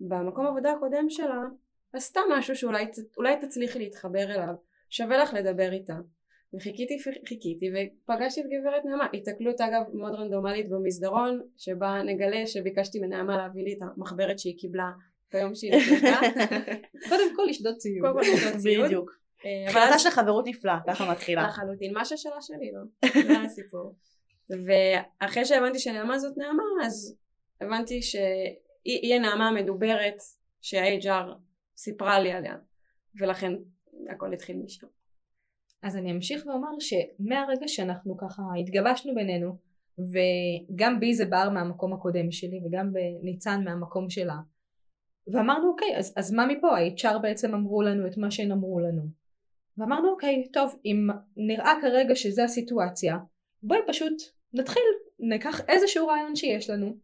[0.00, 1.42] במקום עבודה הקודם שלה
[1.92, 4.54] עשתה משהו שאולי תצליחי להתחבר אליו,
[4.90, 5.96] שווה לך לדבר איתה.
[6.54, 13.36] וחיכיתי חיכיתי ופגשתי את גברת נעמה, התקלות אגב מאוד רנדומלית במסדרון שבה נגלה שביקשתי מנעמה
[13.36, 14.90] להביא לי את המחברת שהיא קיבלה
[15.34, 16.20] ביום שהיא נכנסה.
[17.10, 18.00] קודם כל לשדות ציוד.
[18.00, 18.86] קודם כל לשדות ציוד.
[18.86, 19.10] בדיוק.
[19.66, 21.42] תחילתה של חברות נפלאה, ככה מתחילה.
[21.48, 22.80] לחלוטין, מה ששלה שלי לא,
[23.26, 23.94] זה הסיפור.
[24.50, 27.16] ואחרי שהבנתי שנעמה זאת נעמה, אז
[27.60, 30.16] הבנתי שהיא הנעמה המדוברת
[30.60, 31.26] שה-HR
[31.76, 32.54] סיפרה לי עליה,
[33.20, 33.52] ולכן
[34.10, 34.86] הכל התחיל משם.
[35.82, 39.56] אז אני אמשיך ואומר שמהרגע שאנחנו ככה התגבשנו בינינו,
[39.98, 44.36] וגם בי זה בער מהמקום הקודם שלי, וגם בניצן מהמקום שלה,
[45.26, 46.78] ואמרנו אוקיי, אז, אז מה מפה?
[46.78, 49.02] ה-HR בעצם אמרו לנו את מה שהן אמרו לנו.
[49.78, 53.16] ואמרנו אוקיי טוב אם נראה כרגע שזה הסיטואציה
[53.62, 54.82] בואי פשוט נתחיל
[55.18, 56.96] ניקח איזשהו רעיון שיש לנו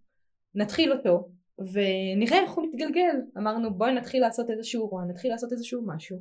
[0.54, 1.28] נתחיל אותו
[1.58, 3.16] ונראה איך הוא מתגלגל.
[3.38, 6.16] אמרנו בואי נתחיל לעשות איזשהו רוע נתחיל לעשות איזשהו משהו.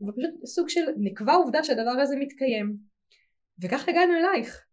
[0.00, 2.76] ופשוט סוג של נקבע עובדה שהדבר הזה מתקיים.
[3.62, 4.64] וכך הגענו אלייך.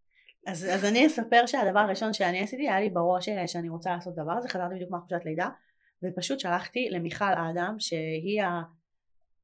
[0.47, 4.31] אז, אז אני אספר שהדבר הראשון שאני עשיתי היה לי בראש שאני רוצה לעשות דבר
[4.31, 5.49] הזה חזרתי בדיוק מהחופשת לידה
[6.03, 8.61] ופשוט שלחתי למיכל אדם שהיא ה...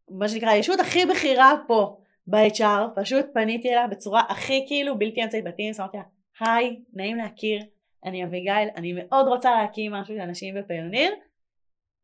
[0.10, 5.44] מה שנקרא הישות הכי בכירה פה ב-HR, פשוט פניתי אליה בצורה הכי כאילו בלתי אמצעית
[5.44, 6.04] בטימס, אמרתי לה
[6.40, 7.64] היי נעים להכיר
[8.06, 11.14] אני אביגיל אני מאוד רוצה להקים משהו לאנשים בפיוניר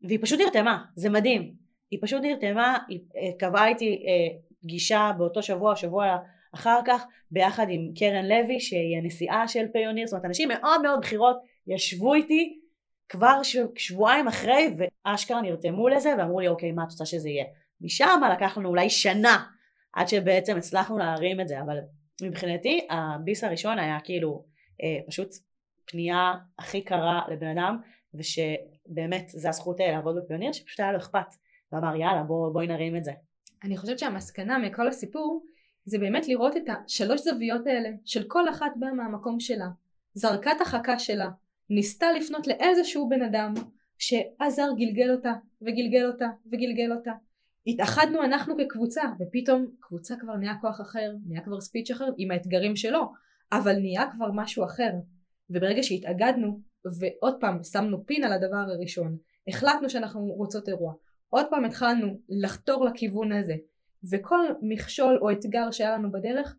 [0.02, 1.54] והיא פשוט נרתמה זה מדהים.
[1.92, 6.18] היא פשוט נרתמה היא אה, קבעה איתי אה, פגישה באותו שבוע שבוע
[6.56, 11.00] אחר כך ביחד עם קרן לוי שהיא הנשיאה של פיוניר, זאת אומרת אנשים מאוד מאוד
[11.00, 11.38] בכירות
[11.68, 12.60] ישבו איתי
[13.10, 13.42] כבר.
[13.76, 17.46] שבועיים אחרי ואשכרה נרתמו לזה ואמרו לי אוקיי מה את רוצה שזה יהיה.
[17.82, 19.46] משם לקח לנו אולי שנה
[19.94, 21.78] עד שבעצם הצלחנו להרים את זה אבל
[22.22, 24.46] מבחינתי הביס הראשון היה כאילו
[24.84, 25.30] אה, פשוט
[25.86, 27.78] פנייה הכי קרה לבן אדם
[28.13, 31.36] ושבאמת זה הזכות אה, לעבוד בפיוניר שפשוט היה לו אכפת
[31.72, 33.12] ואמר יאללה בוא, בואי נרים את זה.
[33.63, 35.46] אני חושבת שהמסקנה מכל הסיפור
[35.86, 39.68] זה באמת לראות את השלוש זוויות האלה של כל אחת באה מהמקום שלה
[40.13, 41.30] זרקה את החכה שלה
[41.69, 43.54] ניסתה לפנות לאיזשהו בן אדם
[43.97, 47.12] שעזר גלגל אותה וגלגל אותה וגלגל אותה.
[47.67, 52.76] התאחדנו אנחנו כקבוצה ופתאום קבוצה כבר נהיה כוח אחר נהיה כבר ספיץ' אחר עם האתגרים
[52.76, 53.12] שלו
[53.52, 54.89] אבל נהיה כבר משהו אחר.
[55.49, 56.60] וברגע שהתאגדנו
[56.99, 60.93] ועוד פעם שמנו פין על הדבר הראשון החלטנו שאנחנו רוצות אירוע.
[61.30, 63.54] עוד פעם התחלנו לחתור לכיוון הזה
[64.12, 66.56] וכל מכשול או אתגר שהיה לנו בדרך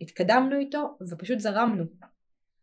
[0.00, 1.84] התקדמנו איתו ופשוט זרמנו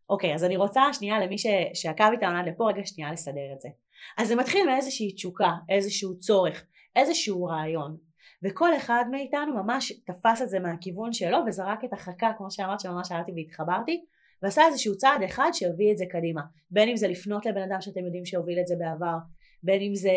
[0.10, 1.46] אוקיי, אז אני רוצה שנייה למי ש...
[1.74, 3.70] שעקב איתנו עד לפה רגע שנייה לסדר את זה.
[4.18, 6.65] אז זה מתחיל מאיזושהי תשוקה, איזשהו צורך,
[6.96, 7.98] איזשהו רעיון.
[8.44, 13.08] וכל אחד מאיתנו ממש תפס את זה מהכיוון שלו וזרק את החכה כמו שאמרת שממש
[13.08, 14.06] שאלתי והתחברתי
[14.41, 16.41] ועשה איזשהו צעד אחד שהביא את זה קדימה
[16.72, 19.18] בין אם זה לפנות לבן אדם שאתם יודעים שהוביל את זה בעבר
[19.63, 20.12] בין אם זה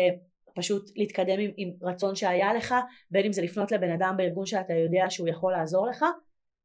[0.55, 2.75] פשוט להתקדם עם, עם רצון שהיה לך
[3.11, 6.05] בין אם זה לפנות לבן אדם בארגון שאתה יודע שהוא יכול לעזור לך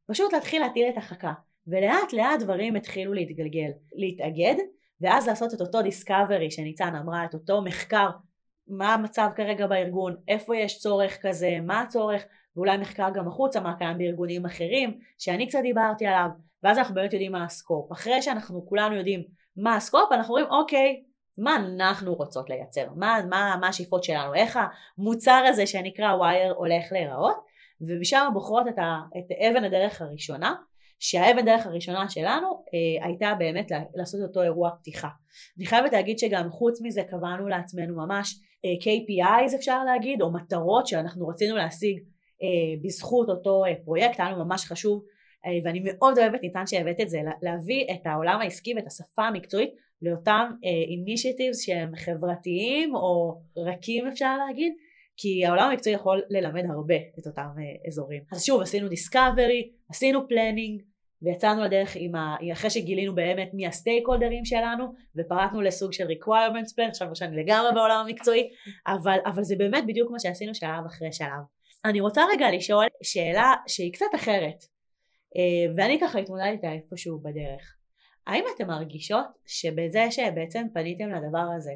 [0.06, 1.32] פשוט להתחיל להטיל את החכה
[1.66, 4.54] ולאט לאט דברים התחילו להתגלגל, להתאגד
[5.00, 8.08] ואז לעשות את אותו discovery שניצן אמרה, את אותו מחקר
[8.68, 12.24] מה המצב כרגע בארגון, איפה יש צורך כזה, מה הצורך
[12.56, 16.28] ואולי מחקר גם החוצה מה קיים בארגונים אחרים שאני קצת דיברתי עליו
[16.62, 17.92] ואז אנחנו באמת יודעים מה ה scope.
[17.92, 19.22] אחרי שאנחנו כולנו יודעים
[19.56, 21.02] מה ה scope אנחנו אומרים אוקיי
[21.38, 24.58] מה אנחנו רוצות לייצר, מה, מה, מה השאיפות שלנו, איך
[24.98, 27.36] המוצר הזה שנקרא ווייר הולך להיראות?
[27.80, 30.54] ומשם בוחרות את, ה, את אבן הדרך הראשונה
[31.06, 35.08] שהאבן דרך הראשונה שלנו אה, הייתה באמת לעשות אותו אירוע פתיחה.
[35.58, 40.86] אני חייבת להגיד שגם חוץ מזה קבענו לעצמנו ממש אה, KPIs אפשר להגיד או מטרות
[40.86, 41.98] שאנחנו רצינו להשיג
[42.42, 45.04] אה, בזכות אותו אה, פרויקט, היה לנו ממש חשוב
[45.46, 49.70] אה, ואני מאוד אוהבת ניתן שהבאת את זה להביא את העולם העסקי ואת השפה המקצועית
[50.02, 50.50] לאותם
[50.90, 54.72] אינישטיבס אה, שהם חברתיים או רכים אפשר להגיד
[55.16, 58.22] כי העולם המקצועי יכול ללמד הרבה את אותם אה, אזורים.
[58.32, 60.82] אז שוב עשינו discovery, עשינו planning
[61.24, 62.36] ויצאנו לדרך עם ה...
[62.52, 64.84] אחרי שגילינו באמת מי הסטייק הולדרים שלנו
[65.16, 68.50] ופרטנו לסוג של requirements plan, עכשיו שאני לגמרי בעולם המקצועי,
[68.86, 71.28] אבל, אבל זה באמת בדיוק מה שעשינו שלב אחרי שלב.
[71.84, 77.76] אני רוצה רגע לשאול שאלה שהיא קצת אחרת אה, ואני ככה התמודדתי איתה איפשהו בדרך.
[78.26, 81.72] האם אתן מרגישות שבזה שבעצם פניתם לדבר הזה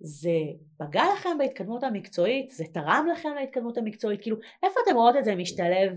[0.00, 0.38] זה
[0.78, 2.50] פגע לכם בהתקדמות המקצועית?
[2.50, 4.22] זה תרם לכם להתקדמות המקצועית?
[4.22, 5.92] כאילו, איפה אתם רואות את זה משתלב?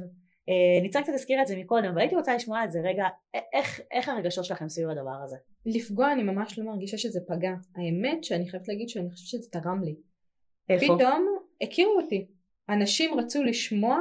[0.50, 3.08] אה, ניצן קצת הזכירה את זה מקודם, אבל הייתי רוצה לשמוע את זה רגע,
[3.54, 5.38] איך, איך הרגשות שלכם סביב הדבר הזה?
[5.66, 7.52] לפגוע אני ממש לא מרגישה שזה פגע.
[7.76, 9.96] האמת שאני חייבת להגיד שאני חושבת שזה תרם לי.
[10.70, 10.86] איפה?
[10.86, 12.28] פתאום הכירו אותי.
[12.70, 14.00] אנשים רצו לשמוע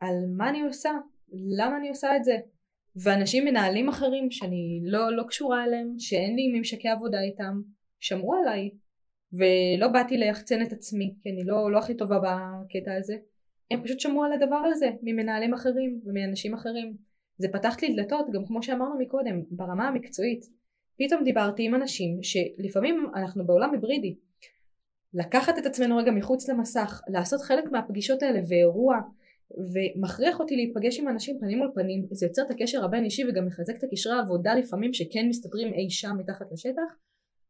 [0.00, 0.90] על מה אני עושה,
[1.32, 2.36] למה אני עושה את זה.
[3.02, 7.60] ואנשים מנהלים אחרים שאני לא, לא קשורה אליהם, שאין לי ממשקי עבודה איתם,
[8.00, 8.70] שמעו עליי,
[9.32, 13.16] ולא באתי ליחצן את עצמי כי אני לא, לא הכי טובה בקטע הזה
[13.70, 16.96] הם פשוט שמעו על הדבר הזה ממנהלים אחרים ומאנשים אחרים.
[17.38, 20.44] זה פתח לי דלתות גם כמו שאמרנו מקודם ברמה המקצועית.
[20.98, 24.16] פתאום דיברתי עם אנשים שלפעמים אנחנו בעולם היברידי.
[25.14, 28.96] לקחת את עצמנו רגע מחוץ למסך לעשות חלק מהפגישות האלה ואירוע
[29.50, 33.46] ומכריח אותי להיפגש עם אנשים פנים מול פנים זה יוצר את הקשר הבין אישי וגם
[33.46, 36.96] מחזק את הקשרי העבודה לפעמים שכן מסתדרים אי שם מתחת לשטח.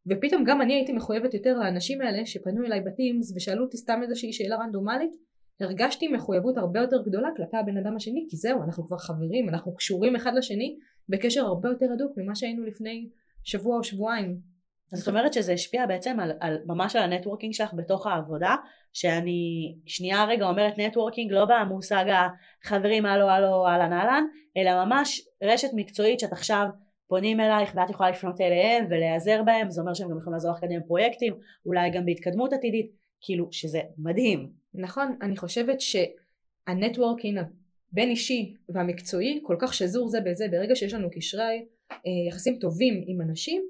[0.07, 4.01] ופתאום גם אני הייתי מחויבת יותר לאנשים האלה שפנו אליי ב Teams ושאלו אותי סתם
[4.03, 5.28] איזושהי שאלה רנדומלית
[5.61, 9.75] הרגשתי מחויבות הרבה יותר גדולה כלפי הבן אדם השני כי זהו אנחנו כבר חברים אנחנו
[9.75, 10.77] קשורים אחד לשני
[11.09, 13.09] בקשר הרבה יותר הדוק ממה שהיינו לפני
[13.45, 14.39] שבוע או שבועיים.
[14.93, 18.57] זאת אומרת שזה השפיע בעצם על, על ממש על ה networking שלך בתוך העבודה
[18.93, 22.05] שאני שנייה רגע אומרת networking לא במושג
[22.65, 24.25] החברים הלו הלו אהלן אהלן
[24.57, 26.67] אלא ממש רשת מקצועית שאת עכשיו
[27.09, 30.63] פונים אלייך ואת יכולה לפנות אליהם ולהיעזר בהם זה אומר שהם גם יכולים לעזור לך
[30.63, 31.35] לקדם פרויקטים
[31.67, 32.91] אולי גם בהתקדמות עתידית
[33.21, 37.39] כאילו שזה מדהים נכון אני חושבת שה networking
[37.93, 41.97] הבין אישי והמקצועי כל כך שזור זה בזה ברגע שיש לנו קשרי אה,
[42.29, 43.63] יחסים טובים עם אנשים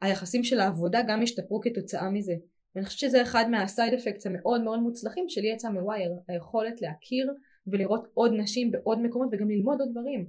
[0.00, 2.34] היחסים של העבודה גם השתפרו כתוצאה מזה.
[2.74, 7.32] ואני חושבת שזה אחד מה side effects המאוד מאוד מוצלחים שלי יצא מווייר היכולת להכיר
[7.66, 10.26] ולראות עוד נשים בעוד מקומות וגם ללמוד עוד דברים.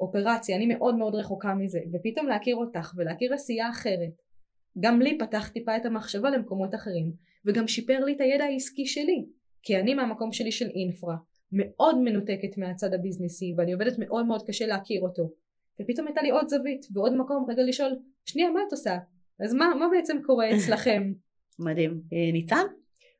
[0.00, 4.22] אופרציה, אני מאוד מאוד רחוקה מזה, ופתאום להכיר אותך ולהכיר עשייה אחרת,
[4.80, 7.12] גם לי פתח טיפה את המחשבה למקומות אחרים,
[7.44, 9.26] וגם שיפר לי את הידע העסקי שלי,
[9.62, 11.16] כי אני מהמקום שלי של אינפרה,
[11.52, 15.30] מאוד מנותקת מהצד הביזנסי ואני עובדת מאוד מאוד קשה להכיר אותו
[15.80, 17.90] ופתאום הייתה לי עוד זווית ועוד מקום רגע לשאול
[18.24, 18.98] שנייה מה את עושה
[19.44, 21.12] אז מה, מה בעצם קורה אצלכם
[21.64, 22.00] מדהים.
[22.12, 22.64] אה, ניצן?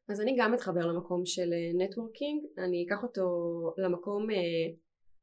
[0.09, 3.25] אז אני גם אתחבר למקום של נטוורקינג, אני אקח אותו
[3.79, 4.37] למקום אה,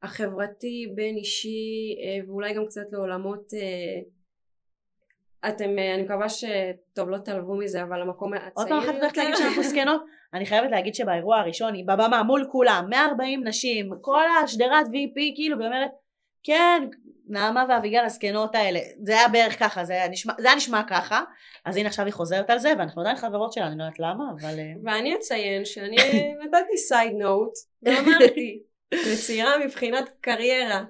[0.02, 4.00] החברתי, בין אישי, אה, ואולי גם קצת לעולמות, אה,
[5.48, 9.16] אתם, אה, אני מקווה שטוב לא תעלבו מזה, אבל המקום הצעיר עוד פעם אחת הולכת
[9.16, 10.04] להגיד שאנחנו זקנות?
[10.34, 15.58] אני חייבת להגיד שבאירוע הראשון היא בבמה מול כולם, 140 נשים, כל השדרת VP כאילו,
[15.58, 15.90] והיא אומרת,
[16.42, 16.88] כן,
[17.28, 21.22] נעמה ואביגל הזקנות האלה, זה היה בערך ככה, זה היה נשמע, זה היה נשמע ככה,
[21.64, 24.24] אז הנה עכשיו היא חוזרת על זה, ואנחנו עדיין חברות שלה, אני לא יודעת למה,
[24.40, 24.58] אבל...
[24.58, 25.96] אה, ואני אציין שאני
[26.44, 28.62] נתתי סייד נוט, ואמרתי,
[29.12, 30.84] וצעירה מבחינת קריירה,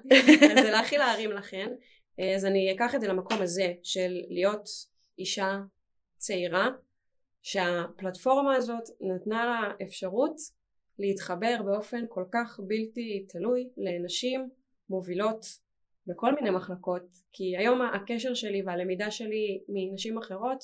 [0.51, 1.67] אז זה להכי להרים לכן,
[2.35, 4.69] אז אני אקח את זה למקום הזה של להיות
[5.19, 5.59] אישה
[6.17, 6.69] צעירה,
[7.41, 10.35] שהפלטפורמה הזאת נתנה לה אפשרות
[10.99, 14.49] להתחבר באופן כל כך בלתי תלוי לנשים
[14.89, 15.45] מובילות
[16.07, 17.03] בכל מיני מחלקות
[17.33, 20.63] כי היום הקשר שלי והלמידה שלי מנשים אחרות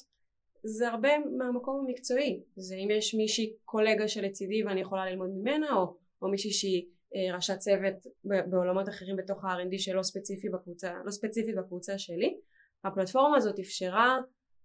[0.63, 2.43] זה הרבה מהמקום המקצועי.
[2.55, 6.92] זה אם יש מישהי קולגה שלצידי ואני יכולה ללמוד ממנה או, או מישהי שהיא אה,
[7.33, 12.37] ראשת צוות בעולמות אחרים בתוך ה-R&D שלא ספציפי בקבוצה, לא ספציפית בקבוצה שלי.
[12.83, 14.17] הפלטפורמה הזאת אפשרה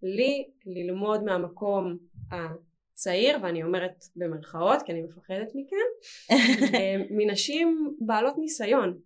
[0.02, 1.98] לי ללמוד מהמקום
[2.30, 5.86] הצעיר ואני אומרת במרכאות כי אני מפחדת מכן
[6.74, 8.98] אה, מנשים בעלות ניסיון.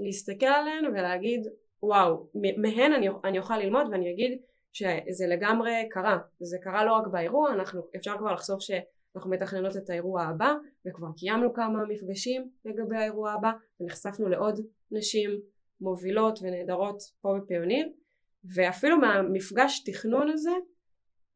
[0.00, 1.40] להסתכל עליהן ולהגיד
[1.82, 3.86] וואו מהן אני, אני אוכל ללמוד?
[3.92, 4.38] ואני אגיד
[4.72, 6.18] שזה לגמרי קרה.
[6.40, 8.60] זה קרה לא רק באירוע אנחנו אפשר כבר לחשוף
[9.12, 10.54] שאנחנו מתכננות את האירוע הבא
[10.86, 15.40] וכבר קיימנו כמה מפגשים לגבי האירוע הבא ונחשפנו לעוד נשים
[15.80, 17.88] מובילות ונהדרות פה בפיוניר
[18.54, 20.50] ואפילו מהמפגש תכנון הזה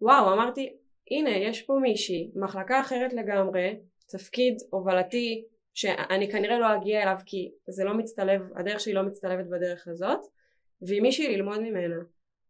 [0.00, 0.76] וואו אמרתי
[1.10, 7.52] הנה יש פה מישהי מחלקה אחרת לגמרי תפקיד הובלתי שאני כנראה לא אגיע אליו כי
[7.68, 10.20] זה לא מצטלב, הדרך שלי לא מצטלבת בדרך הזאת
[10.82, 11.96] ועם מישהי ללמוד ממנה.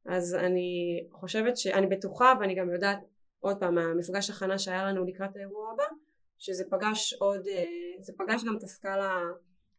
[0.06, 2.98] אז אני חושבת שאני בטוחה ואני גם יודעת
[3.44, 5.84] עוד פעם המפגש הכנה שהיה לנו לקראת האירוע הבא
[6.38, 7.64] שזה פגש עוד, אה,
[8.00, 9.20] זה פגש גם את הסקאלה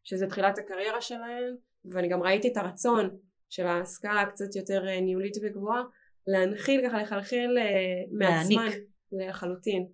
[0.03, 1.55] שזה תחילת הקריירה שלהן
[1.91, 3.09] ואני גם ראיתי את הרצון
[3.49, 5.83] של הסקאלה הקצת יותר אה, ניהולית וגבוהה
[6.27, 8.69] להנחיל ככה לחלחל אה, מעצמן
[9.11, 9.87] לחלוטין.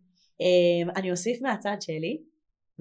[0.96, 2.22] אני אוסיף מהצד שלי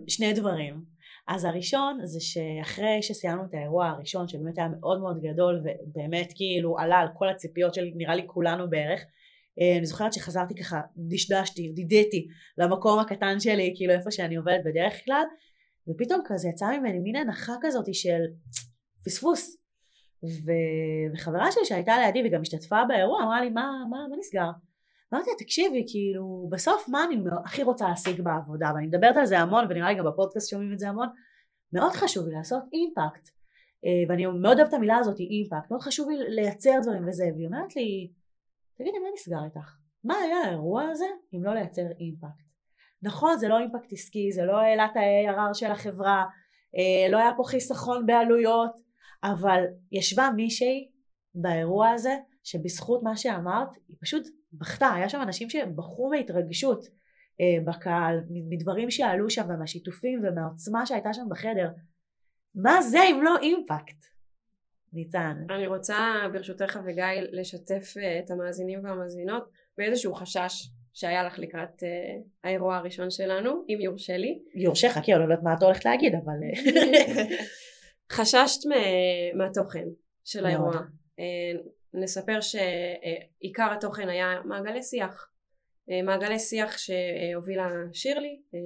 [0.09, 0.85] שני דברים.
[1.29, 6.79] אז הראשון זה שאחרי שסיימנו את האירוע הראשון שבאמת היה מאוד מאוד גדול ובאמת כאילו
[6.79, 9.05] עלה על כל הציפיות של נראה לי כולנו בערך
[9.61, 12.27] אני זוכרת שחזרתי ככה דשדשתי דידיתי
[12.59, 15.23] למקום הקטן שלי כאילו איפה שאני עובדת בדרך כלל
[15.89, 18.21] ופתאום כזה יצא ממני מין הנחה כזאת של
[19.05, 19.57] פספוס.
[20.25, 20.51] ו...
[21.15, 24.51] וחברה שלי שהייתה לידי וגם השתתפה באירוע אמרה לי מה, מה, מה נסגר?
[25.15, 28.71] אמרתי לה תקשיבי כאילו בסוף מה אני הכי רוצה להשיג בעבודה?
[28.75, 31.09] ואני מדברת על זה המון ונראה לי גם בפודקאסט שומעים את זה המון.
[31.73, 33.29] מאוד חשוב לי לעשות אימפקט
[33.85, 35.71] אה, ואני מאוד אוהבת את המילה הזאת אימפקט.
[35.71, 38.11] מאוד חשוב לי לייצר דברים וזה והיא אומרת לי
[38.81, 42.51] תגידי מה נסגר איתך מה היה האירוע הזה אם לא לייצר אימפקט
[43.03, 46.25] נכון זה לא אימפקט עסקי זה לא העלה את ה-ARR של החברה
[46.77, 48.77] אה, לא היה פה חיסכון בעלויות
[49.25, 50.91] אבל ישבה מישהי
[51.35, 56.85] באירוע הזה שבזכות מה שאמרת היא פשוט בכתה, היה שם אנשים שבכו מהתרגשות
[57.41, 61.71] אה, בקהל, מדברים שעלו שם ומהשיתופים ומהעוצמה שהייתה שם בחדר.
[62.55, 64.05] מה זה אם לא אימפקט?
[64.93, 65.37] ניצן.
[65.51, 71.87] אני רוצה ברשותך אביגיל לשתף אה, את המאזינים והמאזינות באיזשהו חשש שהיה לך לקראת uh,
[72.45, 74.39] האירוע הראשון שלנו, אם יורשה לי.
[74.55, 76.35] יורשה, חכי, אני לא יודעת מה את הולכת להגיד, אבל...
[78.17, 78.61] חששת
[79.35, 79.85] מהתוכן
[80.25, 80.73] של האירוע.
[81.95, 85.31] נספר שעיקר התוכן היה מעגלי שיח
[85.91, 88.59] אה, מעגלי שיח שהובילה שירלי אה,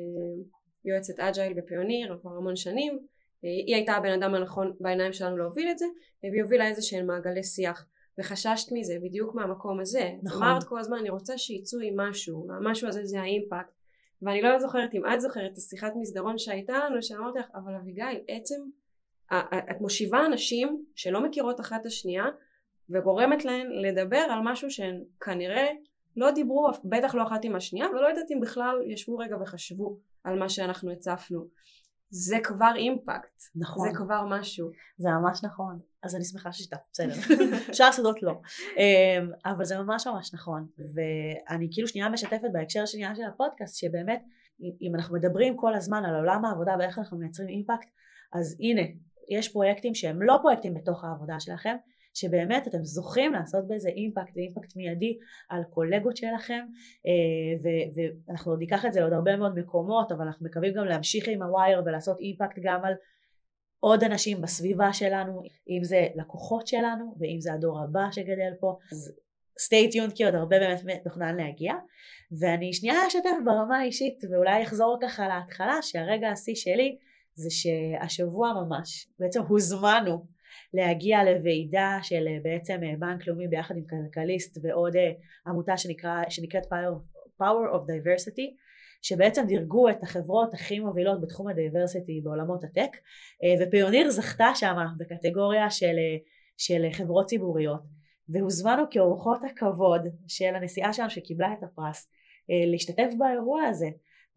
[0.85, 3.05] יועצת אג'ייל בפיוניר כבר המון שנים אה,
[3.45, 5.87] היא הייתה הבן אדם הנכון בעיניים שלנו להוביל את זה
[6.23, 7.87] והיא הובילה איזה שהם מעגלי שיח.
[8.19, 10.11] וחששת מזה בדיוק מהמקום הזה.
[10.23, 10.43] נכון.
[10.43, 13.73] אמרת כל הזמן אני רוצה שיצאו עם משהו והמשהו הזה זה האימפקט.
[14.23, 18.21] ואני לא זוכרת אם את זוכרת את השיחת מסדרון שהייתה לנו שאמרתי לך אבל אביגיל
[18.29, 18.61] עצם
[19.71, 22.25] את מושיבה אנשים שלא מכירות אחת את השנייה
[22.91, 25.69] וגורמת להן לדבר על משהו שהן כנראה
[26.17, 30.39] לא דיברו בטח לא אחת עם השנייה ולא יודעת אם בכלל ישבו רגע וחשבו על
[30.39, 31.47] מה שאנחנו הצפנו
[32.15, 33.43] זה כבר אימפקט.
[33.57, 33.89] נכון.
[33.89, 34.71] זה כבר משהו.
[34.99, 35.81] זה ממש נכון.
[36.03, 37.15] אז אני שמחה ששיתפת בסדר.
[37.77, 38.41] שאר הסודות לא.
[38.77, 40.67] אמ, אבל זה ממש ממש נכון.
[40.79, 44.23] ואני כאילו שנייה משתפת בהקשר שנייה של הפודקאסט שבאמת
[44.61, 47.89] אם אנחנו מדברים כל הזמן על עולם העבודה ואיך אנחנו מייצרים אימפקט
[48.33, 48.83] אז הנה
[49.31, 51.77] יש פרויקטים שהם לא פרויקטים בתוך העבודה שלכם
[52.15, 56.61] שבאמת אתם זוכים לעשות בזה אימפקט ואימפקט מיידי על קולגות שלכם
[57.07, 60.85] אה, ו- ואנחנו עוד ניקח את זה לעוד הרבה מאוד מקומות אבל אנחנו מקווים גם
[60.85, 62.95] להמשיך עם הווייר ולעשות אימפקט גם על
[63.81, 68.79] עוד אנשים בסביבה שלנו אם זה לקוחות שלנו ואם זה הדור הבא שגדל פה.
[68.93, 69.13] אז
[69.61, 71.75] stay tuned כי עוד הרבה באמת מתוכנן להגיע.
[72.41, 76.99] ואני שנייה אשתף ברמה האישית ואולי אחזור ככה להתחלה שהרגע השיא שלי
[77.35, 80.27] זה שהשבוע ממש בעצם הוזמנו
[80.75, 85.11] להגיע לוועידה של אה, בעצם אה, בנק לאומי ביחד עם כלכליסט ועוד אה,
[85.47, 86.63] עמותה שנקרא, שנקראת
[87.43, 88.57] Power, of Diversity
[89.03, 92.97] שבעצם דירגו את החברות הכי מובילות בתחום הדייברסיטי בעולמות הטק
[93.61, 95.97] ופיוניר זכתה שמה בקטגוריה של,
[96.57, 97.81] של חברות ציבוריות.
[98.29, 102.11] והוזמנו כאורחות הכבוד של הנשיאה שלנו שקיבלה את הפרס
[102.73, 103.89] להשתתף באירוע הזה.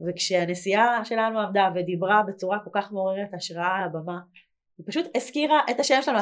[0.08, 4.20] וכשהנשיאה שלנו עמדה ודיברה בצורה כל כך מעוררת השראה על הבמה
[4.78, 6.20] היא פשוט הזכירה את השם שלנו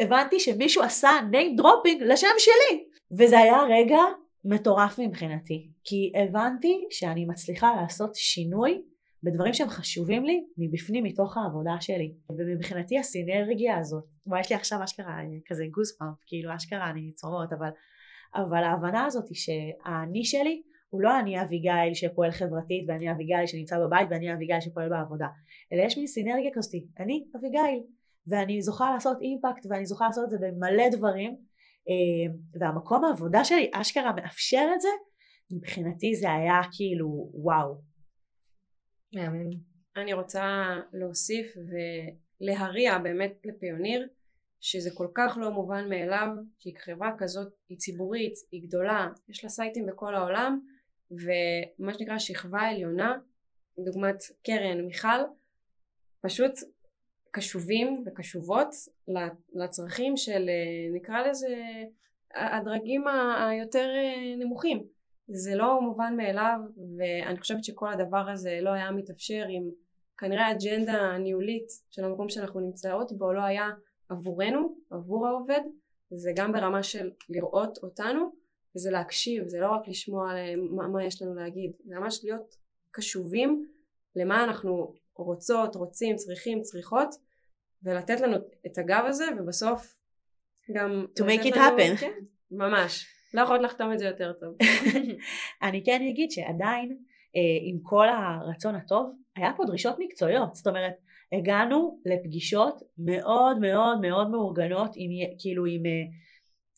[0.00, 2.84] הבנתי שמישהו עשה name dropping לשם שלי.
[3.18, 3.98] וזה היה רגע
[4.44, 8.82] מטורף מבחינתי כי הבנתי שאני מצליחה לעשות שינוי
[9.22, 12.14] בדברים שהם חשובים לי מבפנים מתוך העבודה שלי.
[12.38, 17.68] ומבחינתי הסינרגיה הזאת וואי יש לי עכשיו אשכרה כזה גוספאמפ כאילו אשכרה אני צורמות אבל
[18.34, 23.78] אבל ההבנה הזאת היא שהאני שלי הוא לא אני אביגיל שפועל חברתית ואני אביגיל שנמצא
[23.78, 25.26] בבית ואני אביגיל שפועל בעבודה
[25.72, 27.82] אלא יש מין סינרגיה כזאת אני אביגיל
[28.26, 31.36] ואני זוכה לעשות אימפקט ואני זוכה לעשות את זה במלא דברים
[31.88, 34.88] אה, והמקום העבודה שלי אשכרה מאפשר את זה
[35.52, 37.74] מבחינתי זה היה כאילו וואו.
[39.14, 39.50] מאמן.
[39.96, 44.08] אני רוצה להוסיף ולהריע באמת לפיוניר
[44.60, 49.50] שזה כל כך לא מובן מאליו כי חברה כזאת היא ציבורית, היא גדולה, יש לה
[49.50, 50.60] סייטים בכל העולם
[51.10, 53.18] ומה שנקרא שכבה עליונה,
[53.78, 55.20] דוגמת קרן, מיכל,
[56.20, 56.52] פשוט
[57.30, 58.68] קשובים וקשובות
[59.54, 61.56] לצרכים של אה, נקרא לזה
[62.34, 63.04] הדרגים
[63.48, 64.82] היותר אה, נמוכים.
[65.28, 66.58] זה לא מובן מאליו
[66.98, 69.70] ואני חושבת שכל הדבר הזה לא היה מתאפשר אם
[70.18, 73.68] כנראה האג'נדה הניהולית של המקום שאנחנו נמצאות בו לא היה
[74.08, 75.60] עבורנו, עבור העובד,
[76.10, 78.30] זה גם ברמה של לראות אותנו
[78.76, 80.32] וזה להקשיב, זה לא רק לשמוע
[80.76, 82.56] מה, מה יש לנו להגיד, זה ממש להיות
[82.90, 83.66] קשובים
[84.16, 87.14] למה אנחנו רוצות, רוצים, צריכים, צריכות
[87.82, 90.00] ולתת לנו את הגב הזה ובסוף
[90.74, 91.96] גם to make it לנו, happen.
[92.00, 92.12] כן,
[92.50, 93.06] ממש.
[93.34, 94.54] לא יכולת לחתום את זה יותר טוב.
[95.68, 96.98] אני כן אגיד שעדיין
[97.36, 100.54] אה, עם כל הרצון הטוב היה פה דרישות מקצועיות.
[100.54, 100.94] זאת אומרת
[101.32, 105.90] הגענו לפגישות מאוד מאוד מאוד מאורגנות עם כאילו עם אה,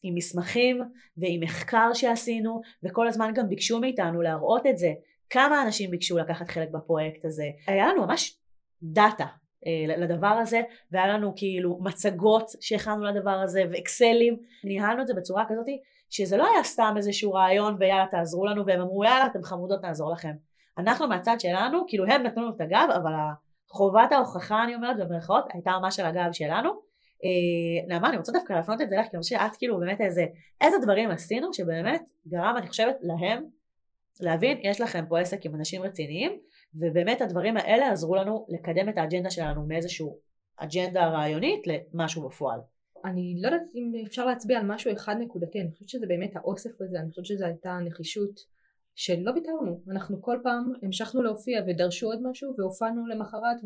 [0.02, 0.80] עם מסמכים
[1.16, 4.92] ועם מחקר שעשינו וכל הזמן גם ביקשו מאיתנו להראות את זה.
[5.30, 7.44] כמה אנשים ביקשו לקחת חלק בפרויקט הזה?
[7.66, 8.38] היה לנו ממש
[8.82, 9.26] דאטה
[9.66, 10.60] אה, לדבר הזה
[10.92, 14.36] והיה לנו כאילו מצגות שהכנו לדבר הזה ואקסלים.
[14.64, 15.66] ניהלנו את זה בצורה כזאת
[16.10, 20.12] שזה לא היה סתם איזשהו רעיון ויאללה תעזרו לנו והם אמרו יאללה אתם חמודות נעזור
[20.12, 20.32] לכם.
[20.78, 23.12] אנחנו מהצד שלנו כאילו הם נתנו לנו את הגב אבל
[23.70, 26.91] חובת ההוכחה אני אומרת במרכאות הייתה ממש על הגב שלנו
[27.88, 30.24] נעמה אני רוצה דווקא להפנות את זה לך כי אני חושבת שאת כאילו באמת איזה
[30.60, 33.44] איזה דברים עשינו שבאמת גרם אני חושבת להם
[34.20, 36.38] להבין יש לכם פה עסק עם אנשים רציניים
[36.74, 40.18] ובאמת הדברים האלה עזרו לנו לקדם את האג'נדה שלנו מאיזשהו
[40.56, 42.60] אג'נדה רעיונית למשהו בפועל.
[43.04, 46.80] אני לא יודעת אם אפשר להצביע על משהו אחד נקודתי, אני חושבת שזה באמת האוסף
[46.80, 48.51] הזה, אני חושבת שזו הייתה נחישות
[48.94, 53.56] שלא ויתרנו, אנחנו כל פעם המשכנו להופיע ודרשו עוד משהו והופענו למחרת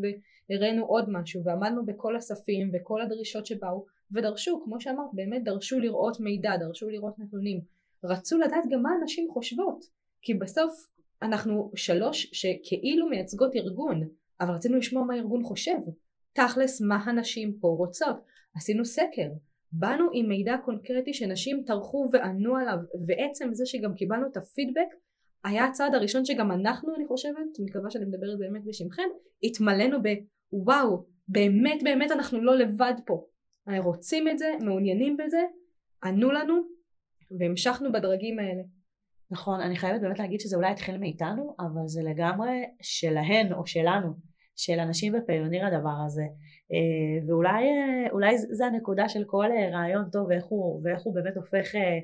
[0.51, 6.21] והראינו עוד משהו ועמדנו בכל הספים וכל הדרישות שבאו ודרשו, כמו שאמרת, באמת דרשו לראות
[6.21, 7.61] מידע, דרשו לראות נתונים,
[8.05, 9.85] רצו לדעת גם מה הנשים חושבות,
[10.23, 10.87] כי בסוף
[11.23, 14.09] אנחנו שלוש שכאילו מייצגות ארגון,
[14.41, 15.79] אבל רצינו לשמוע מה הארגון חושב,
[16.33, 18.17] תכלס מה הנשים פה רוצות,
[18.55, 19.29] עשינו סקר,
[19.73, 24.89] באנו עם מידע קונקרטי שנשים טרחו וענו עליו ועצם זה שגם קיבלנו את הפידבק
[25.47, 29.09] היה הצעד הראשון שגם אנחנו אני חושבת, מקווה שאני מדברת באמת בשמכם,
[29.43, 29.99] התמלאנו
[30.53, 33.27] בוואו, באמת באמת אנחנו לא לבד פה.
[33.79, 35.43] רוצים את זה, מעוניינים בזה,
[36.05, 36.55] ענו לנו
[37.41, 38.63] והמשכנו בדרגים האלה.
[39.31, 44.13] נכון, אני חייבת באמת להגיד שזה אולי התחיל מאיתנו, אבל זה לגמרי שלהן או שלנו,
[44.57, 46.23] של אנשים בפיוניר הדבר הזה.
[46.73, 51.75] אה, ואולי זה הנקודה של כל אה, רעיון טוב ואיך הוא, ואיך הוא באמת הופך,
[51.75, 51.99] אה,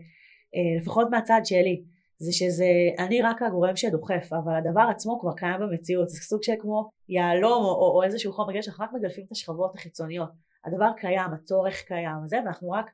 [0.81, 1.83] לפחות מהצד שלי,
[2.23, 2.67] זה שזה
[2.99, 6.09] אני רק הגורם שדוחף אבל הדבר עצמו כבר קיים במציאות.
[6.09, 9.33] זה סוג של כמו יהלום או, או, או איזשהו חומר גשר אנחנו רק מגלפים את
[9.33, 10.29] השכבות החיצוניות.
[10.65, 12.91] הדבר קיים הצורך קיים וזה ואנחנו רק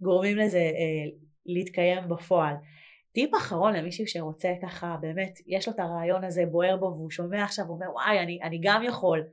[0.00, 1.10] גורמים לזה אה,
[1.46, 2.54] להתקיים בפועל.
[3.12, 7.44] טיפ אחרון למישהו שרוצה ככה באמת יש לו את הרעיון הזה בוער בו והוא שומע
[7.44, 9.24] עכשיו ואומר וואי אני, אני גם יכול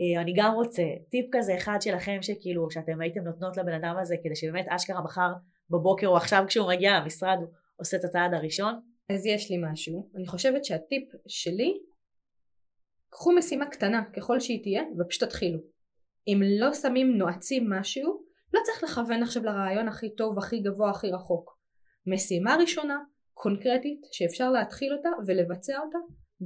[0.00, 0.82] אה, אני גם רוצה.
[1.08, 5.32] טיפ כזה אחד שלכם שכאילו שאתם הייתם נותנות לבן אדם הזה כדי שבאמת אשכרה מחר
[5.70, 7.48] בבוקר או עכשיו כשהוא מגיע למשרד הוא
[7.78, 8.80] עושה את הצעד הראשון?
[9.12, 10.10] אז יש לי משהו.
[10.16, 11.78] אני חושבת שהטיפ שלי,
[13.10, 15.58] קחו משימה קטנה ככל שהיא תהיה ופשוט תתחילו.
[16.28, 18.22] אם לא שמים נועצים משהו,
[18.54, 21.58] לא צריך לכוון עכשיו לרעיון הכי טוב, הכי גבוה, הכי רחוק.
[22.06, 22.98] משימה ראשונה,
[23.34, 25.98] קונקרטית, שאפשר להתחיל אותה ולבצע אותה,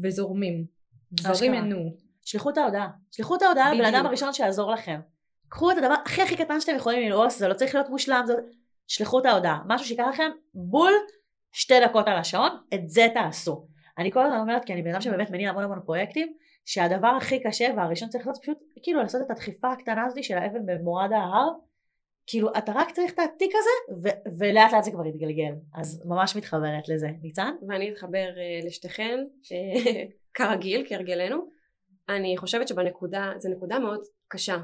[0.03, 0.64] וזורמים.
[1.12, 1.55] דברים.
[1.55, 1.97] ינועו.
[2.24, 2.89] שלחו את ההודעה.
[3.11, 3.95] שלחו את ההודעה לבן.
[3.95, 5.01] אדם הראשון שיעזור לכם.
[5.49, 8.35] קחו את הדבר הכי הכי קטן שאתם יכולים ללעוס, זה לא צריך להיות מושלם, זה...
[8.87, 9.62] שלחו את ההודעה.
[9.66, 10.93] משהו שיקח לכם בול
[11.53, 13.67] שתי דקות על השעון, את זה תעשו.
[13.99, 16.33] אני כל הזמן אומרת, כי אני בן אדם שבאמת מניע המון המון פרויקטים,
[16.65, 20.67] שהדבר הכי קשה והראשון צריך לעשות פשוט כאילו לעשות את הדחיפה הקטנה הזאת של האבן
[20.67, 21.49] במורד ההר.
[22.27, 26.37] כאילו אתה רק צריך את התיק הזה ו- ולאט לאט זה כבר יתגלגל אז ממש
[26.37, 27.55] מתחברת לזה ניצן?
[27.69, 29.19] ואני אתחבר אה, לשתיכן,
[29.53, 31.47] אה, כרגיל, כהרגלנו.
[32.09, 34.57] אני חושבת שבנקודה, זו נקודה מאוד קשה,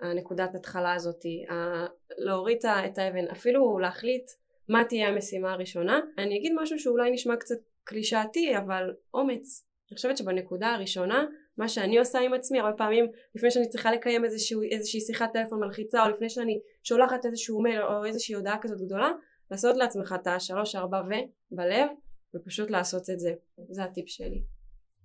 [0.00, 1.86] הנקודת התחלה הזאתי, ה-
[2.18, 4.30] להוריד את האבן, אפילו להחליט
[4.68, 6.00] מה תהיה המשימה הראשונה.
[6.18, 9.66] אני אגיד משהו שאולי נשמע קצת קלישאתי, אבל אומץ.
[9.90, 11.24] אני חושבת שבנקודה הראשונה,
[11.58, 15.60] מה שאני עושה עם עצמי, הרבה פעמים לפני שאני צריכה לקיים איזשהו, איזושהי שיחת טלפון
[15.60, 19.12] מלחיצה, או לפני שאני שולחת איזשהו מייל או איזושהי הודעה כזאת גדולה,
[19.50, 21.12] לעשות לעצמך את השלוש ארבע ו
[21.50, 21.88] בלב,
[22.36, 23.34] ופשוט לעשות את זה.
[23.68, 24.42] זה הטיפ שלי.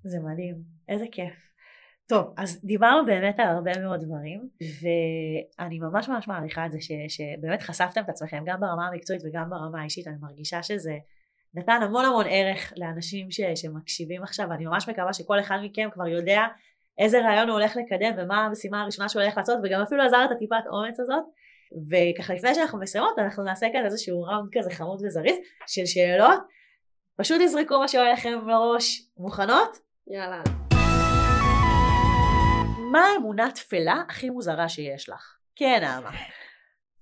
[0.03, 0.55] זה מדהים,
[0.89, 1.50] איזה כיף.
[2.11, 4.49] טוב, אז דיברנו באמת על הרבה מאוד דברים,
[4.81, 9.49] ואני ממש ממש מעריכה את זה ש, שבאמת חשפתם את עצמכם גם ברמה המקצועית וגם
[9.49, 10.93] ברמה האישית, אני מרגישה שזה
[11.53, 16.07] נתן המון המון ערך לאנשים ש, שמקשיבים עכשיו, ואני ממש מקווה שכל אחד מכם כבר
[16.07, 16.41] יודע
[16.97, 20.31] איזה רעיון הוא הולך לקדם ומה המשימה הראשונה שהוא הולך לעשות, וגם אפילו עזר את
[20.31, 21.23] הטיפת אומץ הזאת.
[21.89, 25.35] וככה לפני שאנחנו מסיימות אנחנו נעשה כאן איזשהו ראונד כזה חמוד וזריז
[25.67, 26.39] של שאלות
[27.15, 29.77] פשוט תזרקו מה שעולה לכם בראש מוכנות?
[30.07, 30.60] יאללה.
[32.91, 35.37] מה האמונה תפלה הכי מוזרה שיש לך?
[35.55, 36.11] כן, נעמה.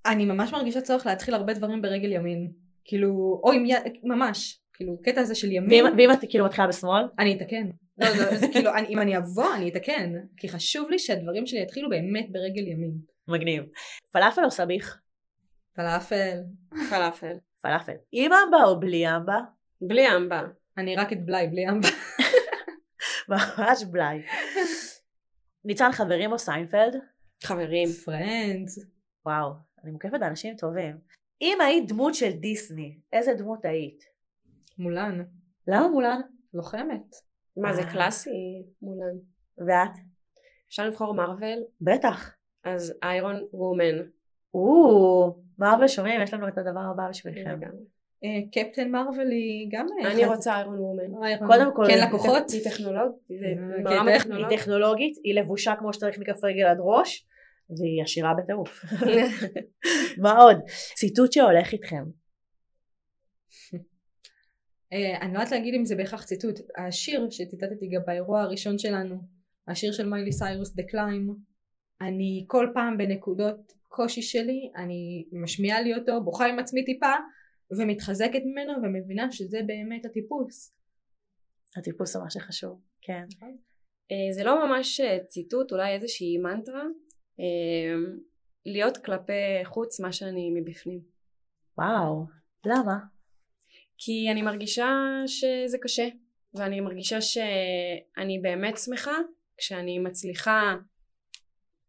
[0.06, 2.52] אני ממש מרגישה צורך להתחיל הרבה דברים ברגל ימין.
[2.86, 4.60] כאילו, או עם יד, ממש.
[4.74, 7.04] כאילו, קטע הזה של ימין, ואם ואם את כאילו מתחילה בשמאל?
[7.20, 7.70] אני אתקן.
[7.98, 10.14] לא, לא, זה כאילו, אני, אם אני אבוא, אני אתקן.
[10.38, 12.92] כי חשוב לי שהדברים שלי יתחילו באמת ברגל ימין.
[13.28, 13.64] מגניב.
[14.12, 15.00] פלאפל או סביח?
[15.76, 16.38] פלאפל.
[16.90, 17.36] פלאפל.
[17.62, 17.96] פלאפל.
[18.12, 19.40] עם אמבה או בלי אמבה?
[19.82, 20.42] בלי אמבה.
[20.78, 21.90] אני רק את בלאי, בלי אמבה.
[23.30, 24.22] ממש בלאי.
[25.66, 26.95] ניצן חברים או סיינפלד?
[27.43, 27.89] חברים.
[28.05, 28.80] Friends.
[29.26, 29.51] וואו,
[29.84, 30.97] אני מוקפת באנשים טובים.
[31.41, 34.03] אם היית דמות של דיסני, איזה דמות היית?
[34.78, 35.24] מולן.
[35.68, 36.22] למה מולן?
[36.53, 37.16] לוחמת.
[37.57, 37.91] מה זה אה.
[37.91, 39.18] קלאסי מולן.
[39.57, 39.97] ואת?
[40.68, 42.36] אפשר לבחור מארוול, בטח.
[42.64, 44.10] אז Iron Woman.
[44.53, 47.60] או, מרוויל שומעים, יש לנו את הדבר הבא בשבילכם.
[48.24, 48.49] לגמרי.
[48.63, 49.86] אה, קפטן מרוויל היא גם...
[50.03, 51.24] אה, אני רוצה איירון וומן.
[51.24, 52.51] אה, קודם כל, כן לקוחות?
[52.51, 54.59] היא טכנולוגית, היא הטכנולוגית.
[54.59, 57.28] טכנולוגית, היא לבושה כמו שצריך מכף רגל עד ראש,
[57.70, 58.86] והיא עשירה בטירוף.
[60.24, 60.57] מה עוד?
[60.95, 62.03] ציטוט שהולך איתכם.
[65.22, 66.59] אני לא יודעת להגיד אם זה בהכרח ציטוט.
[66.78, 69.15] השיר שציטטתי גם באירוע הראשון שלנו,
[69.67, 71.34] השיר של מיילי סיירוס, The Climb,
[72.01, 77.13] אני כל פעם בנקודות קושי שלי, אני משמיעה לי אותו, בוכה עם עצמי טיפה,
[77.78, 80.76] ומתחזקת ממנו ומבינה שזה באמת הטיפוס.
[81.78, 82.82] הטיפוס זה מה שחשוב.
[83.01, 83.24] כן.
[84.11, 86.84] אה, זה לא ממש אה, ציטוט, אולי איזושהי מנטרה.
[87.39, 87.95] אה,
[88.65, 90.99] להיות כלפי חוץ מה שאני מבפנים.
[91.78, 92.26] וואו.
[92.65, 92.97] למה?
[93.97, 94.88] כי אני מרגישה
[95.28, 96.07] שזה קשה,
[96.53, 99.17] ואני מרגישה שאני באמת שמחה
[99.57, 100.76] כשאני מצליחה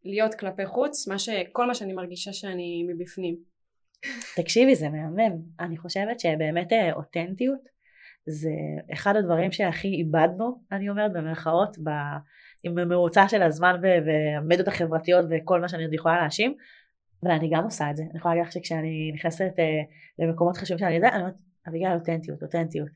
[0.05, 1.29] להיות כלפי חוץ, מה ש...
[1.51, 3.50] כל מה שאני מרגישה שאני מבפנים.
[4.35, 5.37] תקשיבי, זה מהמם.
[5.59, 7.59] אני חושבת שבאמת אה, אותנטיות
[8.25, 8.49] זה
[8.93, 11.89] אחד הדברים שהכי איבדנו, אני אומרת במרכאות, ב...
[12.63, 16.55] עם הממוצע של הזמן ו- והמדיות החברתיות וכל מה שאני עוד יכולה להאשים,
[17.23, 18.03] ואני גם עושה את זה.
[18.03, 19.65] אני יכולה להגיד לך שכשאני נכנסת אה,
[20.19, 21.35] למקומות חשובים שאני יודעת, אני אומרת,
[21.67, 22.89] אביגיל אותנטיות, אותנטיות.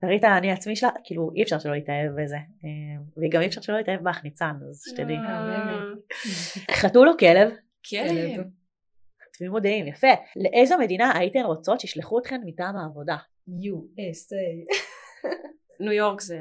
[0.00, 2.36] תראי את האני עצמי שלה, כאילו אי אפשר שלא להתאהב בזה.
[2.36, 5.16] אה, וגם אי אפשר שלא להתאהב בך, ניצן, אז שתדעי.
[6.70, 7.50] חתול או כלב?
[7.90, 8.44] כלב.
[9.36, 10.06] כתבים מודיעים, יפה.
[10.36, 13.16] לאיזו מדינה הייתן רוצות שישלחו אתכן מטעם העבודה?
[13.48, 14.74] USA.
[15.80, 16.38] ניו יורק זה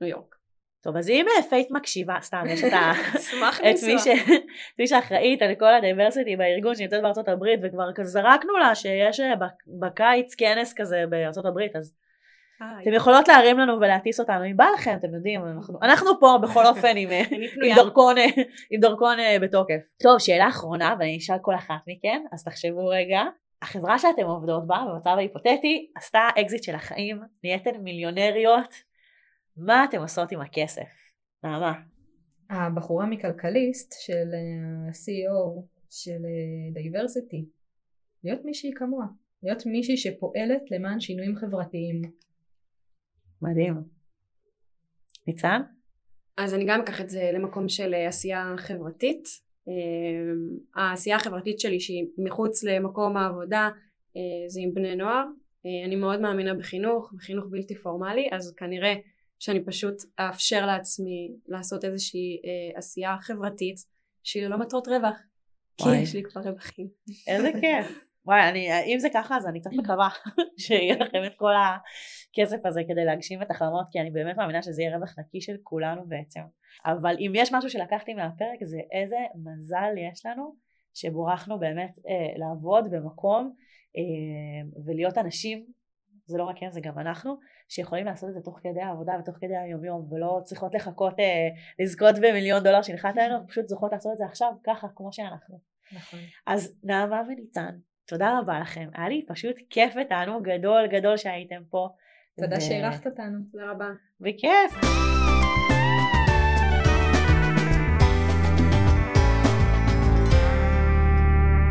[0.00, 0.34] ניו יורק.
[0.82, 2.92] טוב, אז אם אה, Fate מקשיבה, סתם, יש את, ה...
[3.18, 4.06] אשמח את מי, ש...
[4.06, 9.20] את מי שאחראית על כל ה diversity בארגון שנמצאת בארצות הברית, וכבר זרקנו לה שיש
[9.20, 11.94] אה, בק- בקיץ כנס כזה בארצות הברית, אז
[12.82, 16.66] אתם יכולות להרים לנו ולהטיס אותנו, אם בא לכם, אתם יודעים, אנחנו, אנחנו פה בכל
[16.66, 17.22] אופן עם, אה,
[17.64, 18.24] עם דרכון, אה,
[18.70, 19.80] עם דרכון אה, בתוקף.
[20.02, 23.20] טוב, שאלה אחרונה, ואני אשאל כל אחת מכן, אז תחשבו רגע.
[23.62, 28.74] החברה שאתם עובדות בה, במצב ההיפותטי, עשתה אקזיט של החיים, נהייתן מיליונריות,
[29.56, 30.88] מה אתם עושות עם הכסף?
[31.44, 31.72] נעמה.
[32.50, 36.22] הבחורה מכלכליסט של אה, ה-CEO של
[36.72, 37.44] diversity,
[38.24, 39.06] להיות מישהי כמוה,
[39.42, 42.23] להיות מישהי שפועלת למען שינויים חברתיים.
[43.44, 43.74] מדהים.
[45.26, 45.60] ניצן?
[46.36, 49.28] אז אני גם אקח את זה למקום של אה, עשייה חברתית.
[49.68, 49.72] אה,
[50.82, 53.70] העשייה החברתית שלי שהיא מחוץ למקום העבודה
[54.16, 55.24] אה, זה עם בני נוער.
[55.86, 58.94] אני מאוד מאמינה בחינוך, בחינוך בלתי פורמלי, אז כנראה
[59.38, 62.40] שאני פשוט אאפשר לעצמי לעשות איזושהי
[62.74, 63.76] עשייה חברתית
[64.22, 65.16] שהיא ללא מטרות רווח.
[65.76, 66.88] כי יש לי כבר רווחים.
[67.28, 68.04] איזה כיף.
[68.26, 70.08] וואי, אני, אם זה ככה אז אני קצת מקווה
[70.58, 74.82] שיהיה לכם את כל הכסף הזה כדי להגשים את החלומות כי אני באמת מאמינה שזה
[74.82, 76.40] יהיה רווח נקי של כולנו בעצם
[76.84, 80.54] אבל אם יש משהו שלקחתי מהפרק זה איזה מזל יש לנו
[80.94, 83.54] שבורכנו באמת אה, לעבוד במקום
[83.96, 85.66] אה, ולהיות אנשים
[86.26, 87.36] זה לא רק הם זה גם אנחנו
[87.68, 91.48] שיכולים לעשות את זה תוך כדי העבודה ותוך כדי היום יום ולא צריכות לחכות אה,
[91.78, 95.60] לזכות במיליון דולר שהנחת הערב פשוט זוכות לעשות את זה עכשיו ככה כמו שאנחנו
[95.92, 96.20] נכון.
[96.46, 97.76] אז נעמה וניצן
[98.06, 101.88] תודה רבה לכם, היה לי פשוט כיף ותענוג גדול גדול שהייתם פה.
[102.36, 102.60] תודה ו...
[102.60, 103.38] שאירחת אותנו.
[103.52, 103.88] תודה רבה.
[104.20, 104.74] בכיף.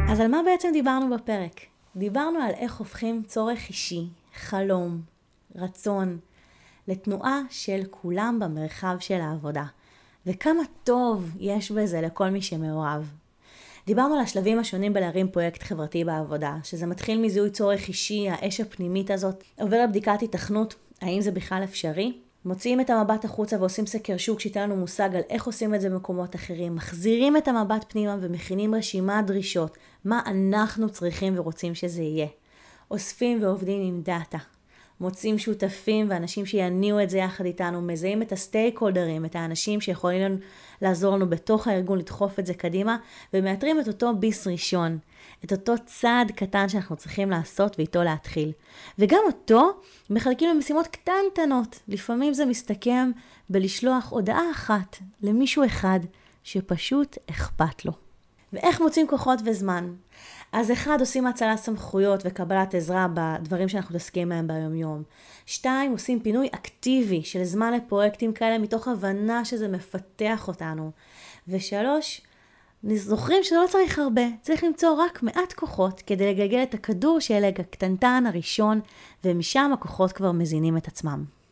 [0.10, 1.62] אז על מה בעצם דיברנו בפרק?
[1.96, 5.02] דיברנו על איך הופכים צורך אישי, חלום,
[5.56, 6.20] רצון,
[6.88, 9.66] לתנועה של כולם במרחב של העבודה.
[10.26, 13.23] וכמה טוב יש בזה לכל מי שמעורב.
[13.86, 19.12] דיברנו על השלבים השונים בלהרים פרויקט חברתי בעבודה, שזה מתחיל מזיהוי צורך אישי, האש הפנימית
[19.12, 22.14] הזאת, עובר לבדיקת התכנות, האם זה בכלל אפשרי,
[22.46, 25.90] מוציאים את המבט החוצה ועושים סקר שוק שייתן לנו מושג על איך עושים את זה
[25.90, 32.28] במקומות אחרים, מחזירים את המבט פנימה ומכינים רשימת דרישות, מה אנחנו צריכים ורוצים שזה יהיה.
[32.92, 34.38] אוספים ועובדים עם דאטה.
[35.04, 40.38] מוצאים שותפים ואנשים שיניעו את זה יחד איתנו, מזהים את הסטייק הולדרים, את האנשים שיכולים
[40.82, 42.98] לעזור לנו בתוך הארגון לדחוף את זה קדימה,
[43.34, 44.98] ומאתרים את אותו ביס ראשון,
[45.46, 48.52] את אותו צעד קטן שאנחנו צריכים לעשות ואיתו להתחיל.
[49.00, 49.72] וגם אותו
[50.10, 51.80] מחלקים למשימות קטנטנות.
[51.88, 53.12] לפעמים זה מסתכם
[53.50, 56.00] בלשלוח הודעה אחת למישהו אחד
[56.44, 58.03] שפשוט אכפת לו.
[58.54, 59.94] ואיך מוצאים כוחות וזמן?
[60.52, 65.04] אז אחד, עושים הצלת סמכויות וקבלת עזרה בדברים שאנחנו מתעסקים בהם ביום יום.
[65.46, 70.92] שתיים, עושים פינוי אקטיבי של זמן לפרויקטים כאלה מתוך הבנה שזה מפתח אותנו.
[71.48, 72.22] ושלוש,
[72.84, 78.24] זוכרים שלא צריך הרבה, צריך למצוא רק מעט כוחות כדי לגלגל את הכדור שלג הקטנטן
[78.28, 78.82] הראשון,
[79.24, 81.43] ומשם הכוחות כבר מזינים את עצמם.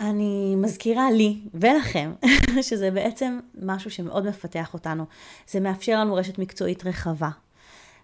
[0.00, 2.12] אני מזכירה לי ולכם
[2.68, 5.04] שזה בעצם משהו שמאוד מפתח אותנו.
[5.48, 7.30] זה מאפשר לנו רשת מקצועית רחבה.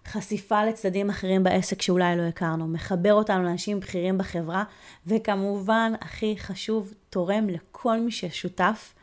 [0.06, 4.64] חשיפה לצדדים אחרים בעסק שאולי לא הכרנו, מחבר אותנו לאנשים בכירים בחברה,
[5.06, 8.94] וכמובן, הכי חשוב, תורם לכל מי ששותף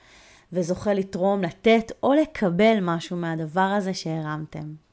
[0.53, 4.90] וזוכה לתרום, לתת או לקבל משהו מהדבר הזה שהרמתם.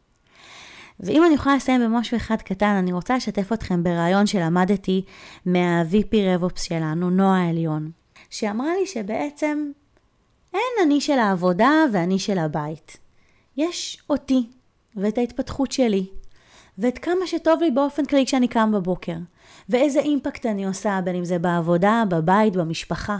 [1.00, 5.04] ואם אני יכולה לסיים במשהו אחד קטן, אני רוצה לשתף אתכם ברעיון שלמדתי
[5.46, 7.90] מה-VP RevOps שלנו, נועה עליון,
[8.30, 9.70] שאמרה לי שבעצם
[10.54, 12.96] אין אני של העבודה ואני של הבית.
[13.56, 14.46] יש אותי,
[14.96, 16.06] ואת ההתפתחות שלי,
[16.78, 19.16] ואת כמה שטוב לי באופן כללי כשאני קם בבוקר,
[19.68, 23.18] ואיזה אימפקט אני עושה, בין אם זה בעבודה, בבית, במשפחה.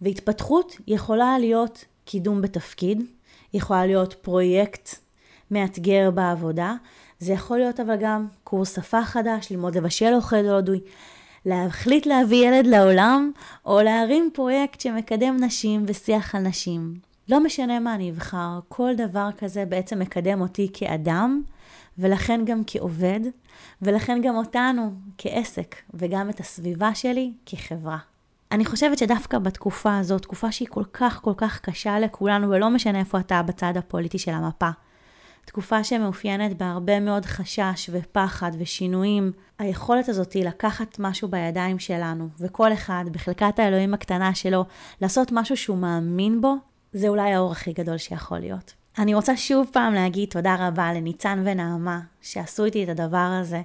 [0.00, 3.02] והתפתחות יכולה להיות קידום בתפקיד,
[3.54, 5.03] יכולה להיות פרויקט
[5.50, 6.74] מאתגר בעבודה,
[7.18, 10.80] זה יכול להיות אבל גם קורס שפה חדש, ללמוד לבשל אוכל הודוי,
[11.46, 13.32] להחליט להביא ילד לעולם,
[13.66, 16.94] או להרים פרויקט שמקדם נשים ושיח על נשים.
[17.28, 21.42] לא משנה מה אני אבחר, כל דבר כזה בעצם מקדם אותי כאדם,
[21.98, 23.20] ולכן גם כעובד,
[23.82, 27.98] ולכן גם אותנו כעסק, וגם את הסביבה שלי כחברה.
[28.52, 32.98] אני חושבת שדווקא בתקופה הזאת, תקופה שהיא כל כך כל כך קשה לכולנו, ולא משנה
[32.98, 34.70] איפה אתה בצד הפוליטי של המפה,
[35.44, 42.72] תקופה שמאופיינת בהרבה מאוד חשש ופחד ושינויים, היכולת הזאת היא לקחת משהו בידיים שלנו, וכל
[42.72, 44.64] אחד בחלקת האלוהים הקטנה שלו,
[45.00, 46.54] לעשות משהו שהוא מאמין בו,
[46.92, 48.74] זה אולי האור הכי גדול שיכול להיות.
[48.98, 53.62] אני רוצה שוב פעם להגיד תודה רבה לניצן ונעמה שעשו איתי את הדבר הזה,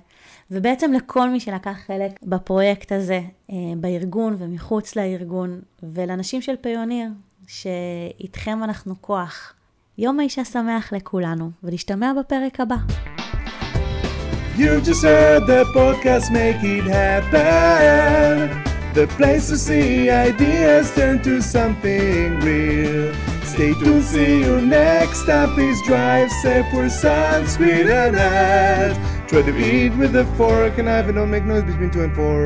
[0.52, 3.22] ובעצם לכל מי שלקח חלק בפרויקט הזה,
[3.52, 7.10] אה, בארגון ומחוץ לארגון, ולנשים של פיוניר,
[7.48, 9.54] שאיתכם אנחנו כוח.
[10.02, 12.76] יום האישה שמח לכולנו, ולהשתמע בפרק הבא.
[14.58, 18.36] You just heard the podcast make it happen.
[18.94, 23.14] The place to see ideas turn to something real.
[23.52, 25.50] Stay tuned, see you next time.
[25.56, 28.92] Please drive safe, wear sunscreen and hat.
[29.30, 32.14] Try to eat with a fork and knife and don't make noise between two and
[32.20, 32.44] four.